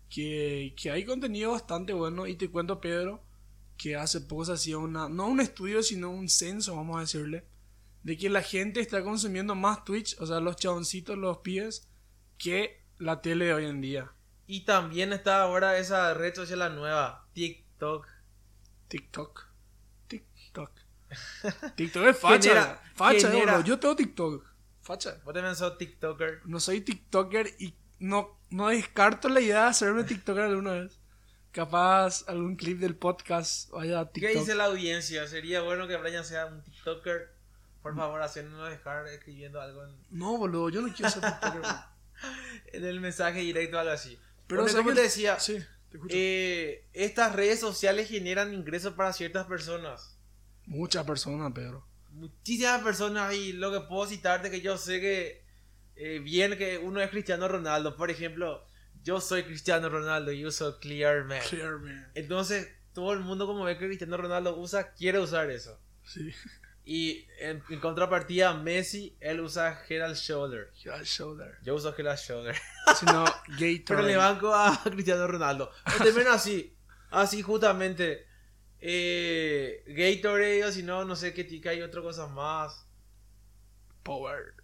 Que, 0.10 0.74
que 0.76 0.92
hay 0.92 1.06
contenido 1.06 1.52
bastante 1.52 1.94
bueno. 1.94 2.28
Y 2.28 2.36
te 2.36 2.50
cuento, 2.50 2.82
Pedro, 2.82 3.24
que 3.78 3.96
hace 3.96 4.22
poco 4.22 4.44
se 4.44 4.54
hacía 4.54 4.78
una. 4.78 5.08
No 5.08 5.28
un 5.28 5.40
estudio, 5.40 5.82
sino 5.84 6.10
un 6.10 6.28
censo, 6.28 6.76
vamos 6.76 6.98
a 6.98 7.02
decirle. 7.02 7.46
De 8.04 8.18
que 8.18 8.30
la 8.30 8.42
gente 8.42 8.80
está 8.80 9.04
consumiendo 9.04 9.54
más 9.56 9.84
Twitch, 9.86 10.16
o 10.20 10.26
sea, 10.26 10.40
los 10.40 10.56
chaboncitos, 10.56 11.18
los 11.18 11.40
pies, 11.40 11.88
que 12.38 12.84
la 12.98 13.22
tele 13.22 13.46
de 13.46 13.54
hoy 13.54 13.66
en 13.66 13.82
día. 13.82 14.12
Y 14.48 14.66
también 14.66 15.14
está 15.14 15.42
ahora 15.42 15.78
esa 15.78 16.14
red 16.14 16.34
social 16.36 16.60
la 16.60 16.70
nueva, 16.70 17.28
TikTok. 17.34 18.08
TikTok. 18.88 19.46
TikTok. 20.08 20.72
TikTok 21.76 22.04
es 22.08 22.18
facha. 22.18 22.50
Genera- 22.50 22.82
facha, 22.96 23.32
genera-. 23.32 23.64
Yo 23.64 23.80
tengo 23.80 23.96
TikTok. 23.96 24.46
Facha. 24.82 25.22
Vos 25.24 25.34
también 25.34 25.56
sos 25.56 25.78
TikToker. 25.78 26.42
No 26.46 26.60
soy 26.60 26.82
TikToker 26.82 27.48
y 27.60 27.76
no, 28.00 28.40
no 28.50 28.70
descarto 28.70 29.30
la 29.30 29.42
idea 29.42 29.64
de 29.64 29.70
hacerme 29.70 30.04
TikToker 30.04 30.44
alguna 30.44 30.72
vez. 30.74 31.00
Capaz 31.52 32.28
algún 32.28 32.56
clip 32.56 32.80
del 32.80 32.96
podcast 32.96 33.70
vaya 33.72 34.00
a 34.00 34.06
¿Qué 34.12 34.22
TikTok. 34.22 34.40
dice 34.40 34.56
la 34.56 34.66
audiencia? 34.66 35.28
¿Sería 35.28 35.62
bueno 35.62 35.88
que 35.88 35.98
Brian 35.98 36.26
sea 36.26 36.48
un 36.48 36.64
TikToker? 36.64 37.30
Por 37.82 37.96
favor, 37.96 38.22
haciéndonos 38.22 38.70
dejar 38.70 39.08
escribiendo 39.08 39.60
algo 39.60 39.84
en, 39.86 39.96
No, 40.10 40.38
boludo, 40.38 40.70
yo 40.70 40.82
no 40.82 40.94
quiero 40.94 41.10
ser 41.10 41.22
TikToker. 41.42 41.62
en 42.74 42.86
el 42.86 43.00
mensaje 43.00 43.40
directo 43.40 43.78
o 43.78 43.80
algo 43.80 43.92
así. 43.94 44.20
Pero, 44.48 44.64
Pero 44.64 44.68
¿sabes 44.68 44.76
como 44.84 44.94
te 44.96 45.02
decía, 45.02 45.40
Sí, 45.40 45.58
te 45.92 46.00
eh, 46.10 46.88
estas 46.94 47.36
redes 47.36 47.60
sociales 47.60 48.10
generan 48.10 48.54
ingresos 48.54 48.94
para 48.94 49.14
ciertas 49.14 49.48
personas. 49.48 50.18
Muchas 50.66 51.06
personas, 51.06 51.52
Pedro. 51.54 51.86
Muchísimas 52.12 52.82
personas 52.82 53.34
y 53.34 53.54
lo 53.54 53.72
que 53.72 53.82
puedo 53.82 54.06
citarte 54.06 54.52
que 54.52 54.62
yo 54.62 54.78
sé 54.78 55.00
que 55.02 55.44
eh, 55.96 56.20
bien 56.20 56.58
que 56.58 56.78
uno 56.78 57.02
es 57.02 57.10
Cristiano 57.10 57.48
Ronaldo. 57.48 57.96
Por 57.96 58.12
ejemplo, 58.12 58.66
yo 59.04 59.20
soy 59.22 59.44
Cristiano 59.44 59.90
Ronaldo 59.90 60.32
y 60.32 60.46
uso 60.46 60.80
Clearman. 60.80 61.42
Clear, 61.50 61.80
man. 61.80 62.12
Entonces, 62.16 62.70
todo 62.94 63.14
el 63.14 63.20
mundo 63.22 63.48
como 63.48 63.64
ve 63.64 63.78
que 63.78 63.88
Cristiano 63.88 64.18
Ronaldo 64.18 64.58
usa, 64.58 64.94
quiere 64.94 65.20
usar 65.20 65.50
eso. 65.50 65.80
Sí. 66.04 66.32
Y 66.94 67.26
en, 67.40 67.64
en 67.70 67.80
contrapartida, 67.80 68.54
Messi, 68.54 69.16
él 69.22 69.40
usa 69.40 69.82
and 69.90 70.14
Shoulder. 70.14 70.74
Head 70.84 71.06
Shoulder. 71.06 71.58
Yo 71.64 71.76
uso 71.76 71.96
and 71.98 72.18
Shoulder. 72.18 72.54
Si 73.00 73.06
no, 73.06 73.24
Gatorade. 73.48 73.84
Pero 73.88 74.02
le 74.02 74.18
banco 74.18 74.54
a 74.54 74.78
Cristiano 74.92 75.26
Ronaldo. 75.26 75.72
O 75.86 76.04
también 76.04 76.28
así. 76.28 76.76
Así 77.10 77.42
justamente. 77.42 78.28
Eh, 78.82 79.86
Gatorade 79.88 80.66
o 80.66 80.72
si 80.74 80.84
no, 80.84 81.06
no 81.06 81.16
sé 81.16 81.34
qué 81.34 81.46
tica 81.46 81.70
hay 81.70 81.82
otra 81.82 82.02
cosa 82.02 82.28
más. 82.28 82.86
Power. 84.04 84.56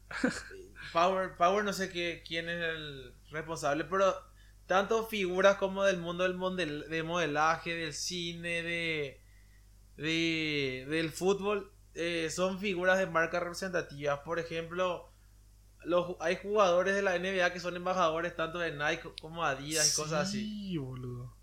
Power, 0.91 1.38
Power 1.38 1.63
no 1.63 1.72
sé 1.72 1.89
qué, 1.89 2.25
quién 2.27 2.50
es 2.50 2.62
el 2.62 3.13
responsable, 3.31 3.86
pero 3.86 4.13
tanto 4.65 5.07
figuras 5.07 5.55
como 5.55 5.86
del 5.86 6.00
mundo 6.00 6.24
del 6.24 6.34
model, 6.34 6.89
de 6.89 7.03
modelaje, 7.03 7.74
del 7.74 7.93
cine, 7.93 8.63
de, 8.63 9.22
de 9.96 10.86
del 10.89 11.10
fútbol, 11.10 11.72
eh, 11.98 12.30
son 12.30 12.60
figuras 12.60 13.00
de 13.00 13.08
marcas 13.08 13.42
representativas. 13.42 14.20
Por 14.20 14.38
ejemplo, 14.38 15.12
los, 15.84 16.16
hay 16.20 16.36
jugadores 16.36 16.94
de 16.94 17.01
la 17.01 17.18
NBA 17.18 17.51
que 17.54 17.60
son 17.60 17.75
embajadores 17.75 18.36
tanto 18.36 18.60
de 18.60 18.72
Nike 18.72 19.10
como 19.20 19.44
Adidas 19.44 19.92
y 19.92 19.96
cosas 19.96 20.27
así. 20.27 20.42
Sí, 20.42 20.77
boludo. 20.77 21.36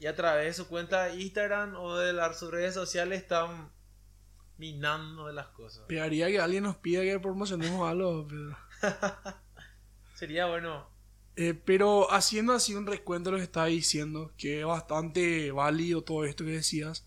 Y 0.00 0.06
a 0.06 0.16
través 0.16 0.46
de 0.46 0.52
su 0.54 0.68
cuenta 0.68 1.04
de 1.04 1.20
Instagram 1.20 1.76
o 1.76 1.96
de 1.96 2.12
las, 2.14 2.38
sus 2.38 2.50
redes 2.50 2.72
sociales 2.74 3.20
están 3.20 3.70
minando 4.56 5.26
de 5.26 5.34
las 5.34 5.48
cosas. 5.48 5.84
Pegaría 5.88 6.28
que 6.28 6.40
alguien 6.40 6.64
nos 6.64 6.76
pida 6.76 7.02
que 7.02 7.20
promocionemos 7.20 7.88
algo, 7.90 8.26
Pedro. 8.26 8.56
Sería 10.14 10.46
bueno. 10.46 10.88
Eh, 11.36 11.52
pero 11.52 12.10
haciendo 12.12 12.54
así 12.54 12.74
un 12.74 12.86
recuento 12.86 13.28
de 13.28 13.32
lo 13.32 13.38
que 13.38 13.44
estaba 13.44 13.66
diciendo, 13.66 14.32
que 14.38 14.60
es 14.60 14.66
bastante 14.66 15.52
válido 15.52 16.02
todo 16.02 16.24
esto 16.24 16.44
que 16.44 16.52
decías. 16.52 17.06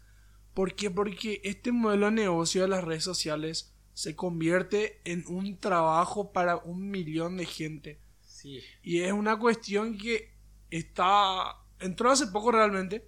¿Por 0.56 0.74
qué? 0.74 0.90
Porque 0.90 1.42
este 1.44 1.74
modelo 1.74 2.06
de 2.06 2.14
negocio 2.14 2.62
de 2.62 2.70
las 2.70 2.84
redes 2.84 3.04
sociales 3.04 3.76
se 3.94 4.16
convierte 4.16 5.02
en 5.04 5.26
un 5.28 5.60
trabajo 5.60 6.32
para 6.32 6.56
un 6.56 6.90
millón 6.90 7.36
de 7.36 7.46
gente. 7.46 8.00
Sí. 8.22 8.62
Y 8.82 9.02
es 9.02 9.12
una 9.12 9.38
cuestión 9.38 9.98
que 9.98 10.34
está... 10.72 11.58
Entró 11.80 12.10
hace 12.10 12.28
poco 12.28 12.54
realmente, 12.54 13.06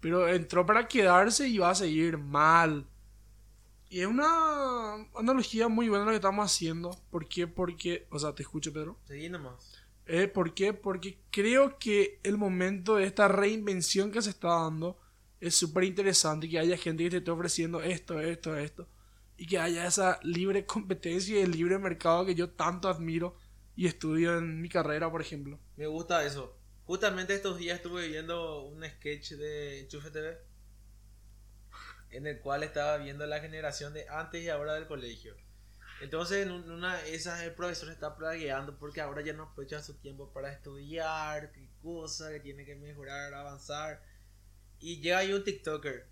pero 0.00 0.28
entró 0.28 0.66
para 0.66 0.86
quedarse 0.86 1.48
y 1.48 1.56
va 1.56 1.70
a 1.70 1.74
seguir 1.74 2.18
mal. 2.18 2.86
Y 3.88 4.00
es 4.00 4.06
una 4.06 4.94
analogía 5.16 5.68
muy 5.68 5.88
buena 5.88 6.04
lo 6.04 6.10
que 6.10 6.16
estamos 6.16 6.44
haciendo. 6.44 6.94
¿Por 7.10 7.26
qué? 7.26 7.46
Porque... 7.46 8.06
O 8.10 8.18
sea, 8.18 8.34
te 8.34 8.42
escucho, 8.42 8.74
Pedro. 8.74 8.98
Seguí 9.06 9.30
nomás. 9.30 9.82
Eh, 10.04 10.28
¿Por 10.28 10.52
qué? 10.52 10.74
Porque 10.74 11.18
creo 11.30 11.78
que 11.78 12.20
el 12.24 12.36
momento 12.36 12.96
de 12.96 13.04
esta 13.04 13.26
reinvención 13.28 14.10
que 14.10 14.20
se 14.20 14.28
está 14.28 14.48
dando 14.48 14.98
es 15.46 15.54
súper 15.56 15.84
interesante. 15.84 16.48
Que 16.48 16.58
haya 16.58 16.76
gente 16.76 17.04
que 17.04 17.10
te 17.10 17.16
esté 17.18 17.30
ofreciendo 17.30 17.82
esto, 17.82 18.20
esto, 18.20 18.56
esto. 18.56 18.88
Y 19.36 19.46
que 19.46 19.58
haya 19.58 19.86
esa 19.86 20.18
libre 20.22 20.64
competencia 20.66 21.38
y 21.38 21.42
el 21.42 21.50
libre 21.50 21.78
mercado 21.78 22.24
que 22.24 22.34
yo 22.34 22.50
tanto 22.50 22.88
admiro 22.88 23.36
y 23.76 23.86
estudio 23.86 24.38
en 24.38 24.60
mi 24.60 24.68
carrera, 24.68 25.10
por 25.10 25.20
ejemplo. 25.20 25.58
Me 25.76 25.86
gusta 25.86 26.24
eso. 26.24 26.56
Justamente 26.86 27.34
estos 27.34 27.58
días 27.58 27.76
estuve 27.76 28.06
viendo 28.08 28.62
un 28.62 28.84
sketch 28.84 29.32
de 29.32 29.86
Chufe 29.88 30.10
TV 30.10 30.38
en 32.10 32.26
el 32.26 32.38
cual 32.40 32.62
estaba 32.62 32.96
viendo 32.98 33.26
la 33.26 33.40
generación 33.40 33.92
de 33.92 34.08
antes 34.08 34.42
y 34.42 34.48
ahora 34.48 34.74
del 34.74 34.86
colegio. 34.86 35.34
Entonces 36.00 36.44
en 36.46 36.52
un- 36.52 36.70
una 36.70 36.96
de 36.98 37.14
esas 37.14 37.42
el 37.42 37.52
profesor 37.54 37.90
está 37.90 38.16
plagueando 38.16 38.76
porque 38.78 39.00
ahora 39.00 39.22
ya 39.22 39.32
no 39.32 39.44
aprovecha 39.44 39.82
su 39.82 39.94
tiempo 39.94 40.30
para 40.32 40.52
estudiar, 40.52 41.50
qué 41.52 41.68
cosa, 41.82 42.30
que 42.30 42.40
tiene 42.40 42.64
que 42.64 42.76
mejorar, 42.76 43.32
avanzar. 43.34 44.02
Y 44.80 45.00
llega 45.00 45.18
ahí 45.18 45.32
un 45.32 45.44
TikToker. 45.44 46.08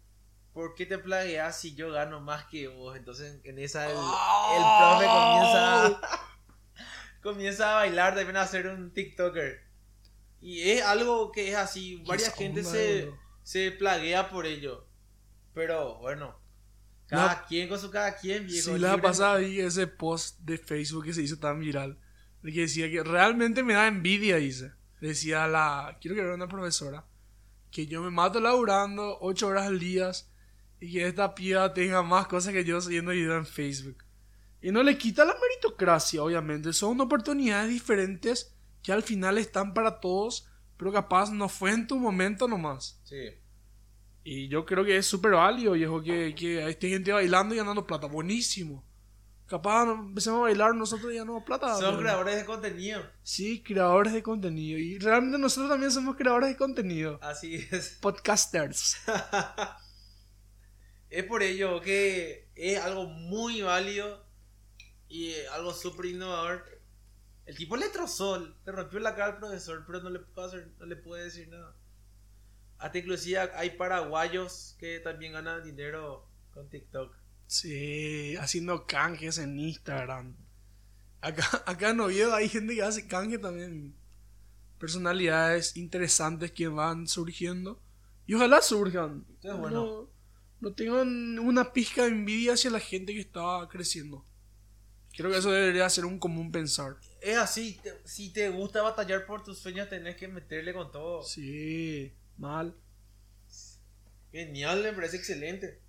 ¿Por 0.53 0.75
qué 0.75 0.87
te 0.87 0.99
plagueas 0.99 1.59
si 1.59 1.75
yo 1.75 1.91
gano 1.91 2.21
más 2.21 2.45
que 2.47 2.69
vos? 2.69 2.97
Entonces 2.97 3.41
en 3.45 3.59
esa 3.59 3.87
el, 3.87 3.93
el 3.93 4.63
profe 4.79 5.07
comienza 5.07 6.01
comienza 7.23 7.73
a 7.73 7.75
bailar, 7.77 8.15
también 8.15 8.37
a 8.37 8.47
ser 8.47 8.67
un 8.67 8.93
TikToker. 8.93 9.63
Y 10.41 10.71
es 10.71 10.83
algo 10.83 11.31
que 11.33 11.51
es 11.51 11.57
así, 11.57 12.03
varias 12.07 12.35
gente 12.35 12.65
se, 12.65 13.11
se 13.43 13.71
plaguea 13.71 14.29
por 14.29 14.45
ello. 14.45 14.87
Pero 15.55 15.99
bueno, 15.99 16.37
cada 17.07 17.45
quien 17.47 17.69
con 17.69 17.79
su 17.79 17.91
cada 17.91 18.17
quien, 18.17 18.47
viejo. 18.47 18.73
Si 18.73 18.79
la 18.79 19.01
pasada 19.01 19.37
vi 19.37 19.61
ese 19.61 19.87
post 19.87 20.41
de 20.41 20.59
Facebook 20.59 21.05
que 21.05 21.15
se 21.15 21.23
hizo 21.23 21.39
tan 21.39 21.61
viral. 21.61 21.99
Que 22.43 22.63
decía 22.63 22.91
que 22.91 23.05
realmente 23.05 23.63
me 23.63 23.75
da 23.75 23.87
envidia, 23.87 24.37
dice. 24.37 24.73
Decía 25.01 25.47
la. 25.47 25.97
Quiero 26.01 26.17
que 26.17 26.23
era 26.23 26.35
una 26.35 26.49
profesora. 26.49 27.05
Que 27.73 27.87
yo 27.89 28.01
me 28.01 28.11
mato 28.11 28.39
laburando 28.39 29.19
8 29.21 29.47
horas 29.49 29.67
al 29.67 29.81
día. 29.81 30.13
Y 30.81 30.93
que 30.93 31.09
esta 31.09 31.35
piba 31.35 31.75
tenga 31.75 32.03
más 32.03 32.29
cosas 32.29 32.53
que 32.53 32.65
yo 32.65 32.81
subiendo 32.81 33.11
video 33.11 33.37
en 33.37 33.47
Facebook. 33.47 34.05
Y 34.61 34.71
no 34.71 34.85
le 34.85 34.97
quita 34.97 35.25
la 35.25 35.35
meritocracia, 35.35 36.23
obviamente. 36.23 36.73
Son 36.73 37.01
oportunidades 37.01 37.71
diferentes 37.71 38.55
que 38.85 38.93
al 38.93 39.03
final 39.03 39.39
están 39.39 39.75
para 39.75 39.99
todos. 39.99 40.49
Pero 40.77 40.93
capaz 40.93 41.33
no 41.33 41.49
fue 41.49 41.73
en 41.73 41.89
tu 41.89 41.99
momento 41.99 42.47
nomás. 42.47 43.01
Sí. 43.03 43.31
Y 44.23 44.47
yo 44.47 44.65
creo 44.65 44.85
que 44.85 44.97
es 44.97 45.07
súper 45.07 45.33
válido, 45.33 45.73
viejo, 45.73 46.01
que, 46.01 46.35
que 46.37 46.63
hay 46.63 46.77
gente 46.79 47.13
bailando 47.13 47.55
y 47.55 47.59
ganando 47.59 47.87
plata. 47.87 48.07
Buenísimo. 48.07 48.85
Capaz 49.53 49.85
no- 49.85 49.93
empecemos 50.07 50.39
a 50.39 50.43
bailar 50.45 50.75
nosotros 50.75 51.13
y 51.13 51.17
ganamos 51.19 51.45
plata. 51.45 51.75
Son 51.75 51.83
pero- 51.91 51.99
creadores 51.99 52.37
de 52.37 52.45
contenido. 52.47 53.03
Sí, 53.23 53.63
creadores 53.63 54.15
de 54.15 54.23
contenido. 54.23 54.79
Y 54.79 54.99
realmente 54.99 55.37
nosotros 55.37 55.71
también 55.71 55.93
somos 55.93 56.17
creadores 56.17 56.49
de 56.49 56.57
contenido. 56.57 57.19
Así 57.21 57.67
es. 57.71 57.99
Podcasters. 58.01 58.97
Es 61.11 61.25
por 61.25 61.43
ello 61.43 61.83
que 61.83 62.49
es 62.55 62.81
algo 62.81 63.05
muy 63.05 63.61
válido 63.61 64.25
y 65.09 65.35
algo 65.53 65.75
súper 65.75 66.07
innovador. 66.07 66.65
El 67.45 67.55
tipo 67.57 67.77
le 67.77 67.89
trozó, 67.91 68.39
le 68.39 68.73
rompió 68.73 69.01
la 69.01 69.15
cara 69.15 69.33
al 69.35 69.39
profesor, 69.39 69.85
pero 69.87 70.01
no 70.01 70.09
le, 70.09 70.21
puede 70.21 70.47
hacer- 70.49 70.73
no 70.79 70.87
le 70.87 70.97
puede 70.97 71.25
decir 71.25 71.49
nada. 71.49 71.77
Hasta 72.79 72.97
inclusive 72.99 73.39
hay 73.55 73.71
paraguayos 73.77 74.77
que 74.79 74.99
también 75.01 75.35
ganan 75.35 75.63
dinero 75.63 76.27
con 76.55 76.71
TikTok. 76.71 77.15
Sí, 77.53 78.35
haciendo 78.37 78.87
canjes 78.87 79.37
en 79.37 79.59
Instagram. 79.59 80.35
Acá, 81.21 81.45
acá 81.67 81.91
en 81.91 82.01
Oviedo 82.01 82.35
hay 82.35 82.49
gente 82.49 82.75
que 82.75 82.83
hace 82.83 83.07
canje 83.07 83.37
también. 83.37 83.95
Personalidades 84.79 85.77
interesantes 85.77 86.51
que 86.51 86.69
van 86.69 87.07
surgiendo. 87.07 87.79
Y 88.27 88.33
ojalá 88.35 88.63
surjan. 88.63 89.27
Qué 89.43 89.53
bueno. 89.53 89.85
No, 89.85 90.11
no 90.61 90.73
tengo 90.75 91.03
una 91.03 91.75
pizca 91.75 92.05
de 92.05 92.09
envidia 92.09 92.55
hacia 92.55 92.71
la 92.71 92.81
gente 92.81 93.13
que 93.13 93.21
está 93.21 93.69
creciendo. 93.71 94.25
Creo 95.15 95.31
que 95.31 95.37
eso 95.37 95.51
debería 95.53 95.91
ser 95.91 96.07
un 96.07 96.19
común 96.19 96.51
pensar. 96.51 96.97
Es 97.21 97.37
así, 97.37 97.79
te- 97.83 98.01
si 98.07 98.31
te 98.33 98.49
gusta 98.49 98.81
batallar 98.81 99.27
por 99.27 99.45
tus 99.45 99.59
sueños, 99.59 99.91
tenés 99.91 100.17
que 100.17 100.27
meterle 100.27 100.73
con 100.73 100.91
todo. 100.91 101.23
Sí, 101.23 102.15
mal. 102.39 102.75
Genial, 104.33 104.83
me 104.83 104.93
parece 104.95 105.19
excelente. 105.19 105.82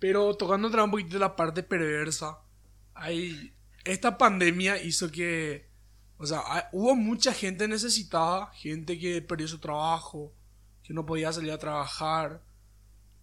Pero 0.00 0.34
tocando 0.34 0.68
otra 0.68 0.82
un 0.82 0.90
poquito 0.90 1.18
la 1.18 1.36
parte 1.36 1.62
perversa, 1.62 2.38
hay, 2.94 3.54
esta 3.84 4.16
pandemia 4.16 4.82
hizo 4.82 5.10
que, 5.10 5.68
o 6.16 6.26
sea, 6.26 6.70
hubo 6.72 6.96
mucha 6.96 7.34
gente 7.34 7.68
necesitada, 7.68 8.50
gente 8.54 8.98
que 8.98 9.20
perdió 9.20 9.46
su 9.46 9.58
trabajo, 9.58 10.32
que 10.82 10.94
no 10.94 11.04
podía 11.04 11.32
salir 11.32 11.52
a 11.52 11.58
trabajar, 11.58 12.42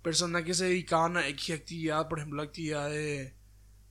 personas 0.04 0.44
que 0.44 0.54
se 0.54 0.66
dedicaban 0.66 1.18
a 1.18 1.28
X 1.30 1.56
actividad, 1.56 2.08
por 2.08 2.20
ejemplo, 2.20 2.44
actividad 2.44 2.90
de, 2.92 3.36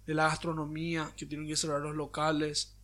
de 0.06 0.14
la 0.14 0.28
gastronomía, 0.28 1.12
que 1.16 1.26
tienen 1.26 1.48
que 1.48 1.56
cerrar 1.56 1.80
los 1.80 1.96
locales. 1.96 2.76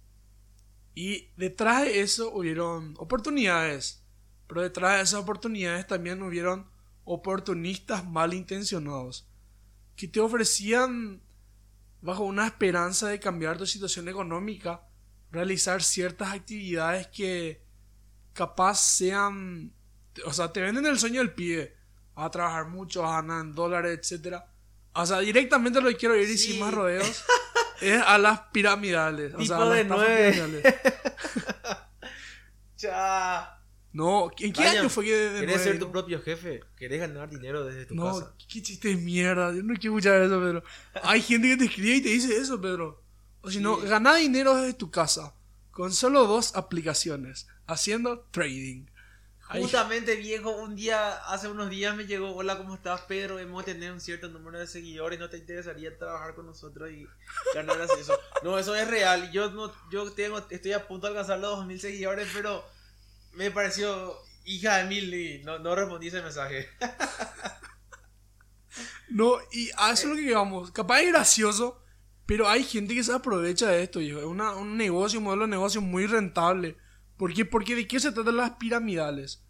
Y 0.96 1.28
detrás 1.36 1.84
de 1.84 2.00
eso 2.00 2.32
hubieron 2.34 2.96
oportunidades, 2.98 4.02
pero 4.48 4.62
detrás 4.62 4.96
de 4.96 5.02
esas 5.04 5.20
oportunidades 5.20 5.86
también 5.86 6.22
hubieron 6.22 6.66
oportunistas 7.04 8.04
malintencionados 8.04 9.28
que 9.96 10.08
te 10.08 10.20
ofrecían, 10.20 11.20
bajo 12.00 12.24
una 12.24 12.46
esperanza 12.46 13.08
de 13.08 13.20
cambiar 13.20 13.58
tu 13.58 13.66
situación 13.66 14.08
económica, 14.08 14.82
realizar 15.30 15.82
ciertas 15.82 16.32
actividades 16.32 17.06
que 17.08 17.62
capaz 18.32 18.80
sean, 18.80 19.72
o 20.26 20.32
sea, 20.32 20.52
te 20.52 20.60
venden 20.60 20.86
el 20.86 20.98
sueño 20.98 21.20
del 21.20 21.32
pibe, 21.32 21.76
a 22.14 22.30
trabajar 22.30 22.66
mucho, 22.66 23.06
a 23.06 23.16
ganar 23.22 23.40
en 23.42 23.54
dólares, 23.54 23.98
etcétera. 24.00 24.46
O 24.94 25.06
sea, 25.06 25.20
directamente 25.20 25.80
lo 25.80 25.88
que 25.88 25.96
quiero 25.96 26.16
ir 26.16 26.28
y 26.28 26.36
Sí. 26.36 26.52
sin 26.52 26.60
más 26.60 26.74
rodeos 26.74 27.24
es 27.80 28.02
a 28.02 28.18
las 28.18 28.40
piramidales. 28.52 29.32
O 29.34 29.38
sea, 29.38 29.56
Tipo 29.56 29.62
a 29.62 29.64
las 29.66 29.76
de 29.78 29.84
nueve. 29.84 30.32
piramidales. 30.32 30.74
Ya. 32.78 33.61
No, 33.92 34.30
¿en 34.38 34.52
qué 34.52 34.62
año 34.64 34.88
fue 34.88 35.04
que 35.04 35.14
de, 35.14 35.30
de 35.34 35.40
¿Querés 35.40 35.62
ser 35.62 35.78
tu 35.78 35.86
no? 35.86 35.92
propio 35.92 36.22
jefe? 36.22 36.62
¿Querés 36.76 37.00
ganar 37.00 37.28
dinero 37.28 37.64
desde 37.64 37.84
tu 37.86 37.94
No, 37.94 38.06
casa? 38.06 38.34
qué 38.48 38.62
chiste 38.62 38.88
de 38.88 38.96
mierda. 38.96 39.52
Yo 39.54 39.62
no 39.62 39.74
quiero 39.74 39.96
escuchar 39.98 40.22
eso, 40.22 40.40
Pedro. 40.40 40.64
Hay 41.02 41.20
gente 41.20 41.48
que 41.48 41.56
te 41.58 41.64
escribe 41.66 41.96
y 41.96 42.00
te 42.00 42.08
dice 42.08 42.36
eso, 42.36 42.60
Pedro. 42.60 43.02
O 43.42 43.50
si 43.50 43.60
no, 43.60 43.80
Sí. 43.80 43.88
gana 43.88 44.14
dinero 44.16 44.54
desde 44.56 44.72
tu 44.74 44.90
casa. 44.90 45.34
Con 45.70 45.92
solo 45.92 46.26
dos 46.26 46.56
aplicaciones. 46.56 47.46
Haciendo 47.66 48.20
trading. 48.30 48.86
Justamente, 49.60 50.16
viejo, 50.16 50.50
un 50.56 50.74
día, 50.74 51.12
hace 51.30 51.46
unos 51.48 51.68
días 51.68 51.94
me 51.94 52.06
llegó, 52.06 52.34
hola, 52.34 52.56
¿cómo 52.56 52.74
estás, 52.74 53.02
Pedro? 53.02 53.38
Hemos 53.38 53.66
de 53.66 53.74
tener 53.74 53.92
un 53.92 54.00
cierto 54.00 54.28
número 54.30 54.58
de 54.58 54.66
seguidores, 54.66 55.18
¿no 55.18 55.28
te 55.28 55.36
interesaría 55.36 55.98
trabajar 55.98 56.34
con 56.34 56.46
nosotros 56.46 56.90
y 56.90 57.06
ganar 57.54 57.78
así 57.82 58.00
eso? 58.00 58.18
No, 58.42 58.58
eso 58.58 58.74
es 58.74 58.88
real. 58.88 59.30
Yo 59.30 59.50
no, 59.50 59.70
yo 59.90 60.10
tengo, 60.12 60.42
estoy 60.48 60.72
a 60.72 60.88
punto 60.88 61.06
de 61.06 61.10
alcanzar 61.10 61.38
los 61.38 61.58
2000 61.58 61.80
seguidores, 61.80 62.28
pero 62.32 62.64
me 63.34 63.50
pareció 63.50 64.16
hija 64.44 64.78
de 64.78 64.84
mil 64.84 65.12
y 65.14 65.42
no, 65.44 65.58
no 65.58 65.74
respondí 65.74 66.08
ese 66.08 66.22
mensaje. 66.22 66.68
No, 69.08 69.34
y 69.52 69.68
a 69.76 69.92
eso 69.92 70.08
es 70.08 70.14
lo 70.14 70.16
que 70.16 70.34
vamos. 70.34 70.70
Capaz 70.70 71.00
es 71.02 71.12
gracioso, 71.12 71.82
pero 72.26 72.48
hay 72.48 72.64
gente 72.64 72.94
que 72.94 73.04
se 73.04 73.12
aprovecha 73.12 73.68
de 73.68 73.82
esto, 73.82 74.00
hijo. 74.00 74.18
Es 74.18 74.24
una- 74.24 74.54
un 74.54 74.76
negocio, 74.76 75.18
un 75.18 75.26
modelo 75.26 75.42
de 75.42 75.50
negocio 75.50 75.80
muy 75.82 76.06
rentable. 76.06 76.76
¿Por 77.18 77.34
qué? 77.34 77.44
Porque 77.44 77.74
de 77.76 77.86
qué 77.86 78.00
se 78.00 78.12
tratan 78.12 78.36
las 78.38 78.52
piramidales. 78.52 79.44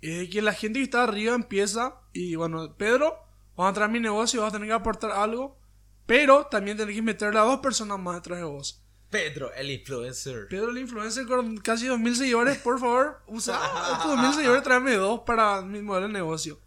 Es 0.00 0.18
de 0.18 0.28
que 0.30 0.42
la 0.42 0.52
gente 0.52 0.78
que 0.78 0.84
está 0.84 1.02
arriba 1.02 1.34
empieza 1.34 1.96
y 2.12 2.36
bueno, 2.36 2.76
Pedro, 2.76 3.16
vamos 3.56 3.66
a 3.66 3.68
entrar 3.70 3.88
a 3.88 3.92
mi 3.92 4.00
negocio, 4.00 4.42
vas 4.42 4.50
a 4.50 4.52
tener 4.52 4.68
que 4.68 4.74
aportar 4.74 5.10
algo, 5.10 5.58
pero 6.06 6.46
también 6.46 6.76
tenés 6.76 6.94
que 6.94 7.02
meterle 7.02 7.40
a 7.40 7.44
dos 7.44 7.60
personas 7.60 7.98
más 7.98 8.16
detrás 8.16 8.38
de 8.38 8.44
vos. 8.44 8.83
Pedro, 9.14 9.54
el 9.54 9.70
influencer. 9.70 10.48
Pedro 10.48 10.70
el 10.70 10.78
influencer 10.78 11.24
con 11.24 11.56
casi 11.58 11.86
2000 11.86 12.16
seguidores, 12.16 12.58
por 12.58 12.80
favor, 12.80 13.22
usa 13.28 13.54
estos 13.92 14.08
2000 14.08 14.34
seguidores, 14.34 14.62
tráeme 14.64 14.96
dos 14.96 15.20
para 15.20 15.62
mi 15.62 15.80
modelo 15.80 16.08
de 16.08 16.14
negocio. 16.14 16.58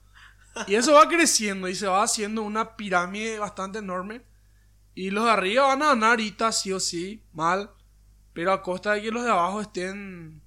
Y 0.66 0.76
eso 0.76 0.94
va 0.94 1.10
creciendo 1.10 1.68
y 1.68 1.76
se 1.76 1.88
va 1.88 2.04
haciendo 2.04 2.44
una 2.44 2.78
pirámide 2.78 3.38
bastante 3.38 3.80
enorme. 3.80 4.24
Y 4.96 5.10
los 5.10 5.26
de 5.26 5.32
arriba 5.32 5.68
van 5.68 5.82
a 5.82 5.88
ganar 5.88 6.12
ahorita 6.12 6.54
sí 6.54 6.72
o 6.72 6.80
sí, 6.80 7.22
mal, 7.34 7.70
pero 8.32 8.54
a 8.54 8.62
costa 8.62 8.94
de 8.94 9.02
que 9.02 9.12
los 9.12 9.26
de 9.26 9.30
abajo 9.30 9.60
estén 9.60 10.42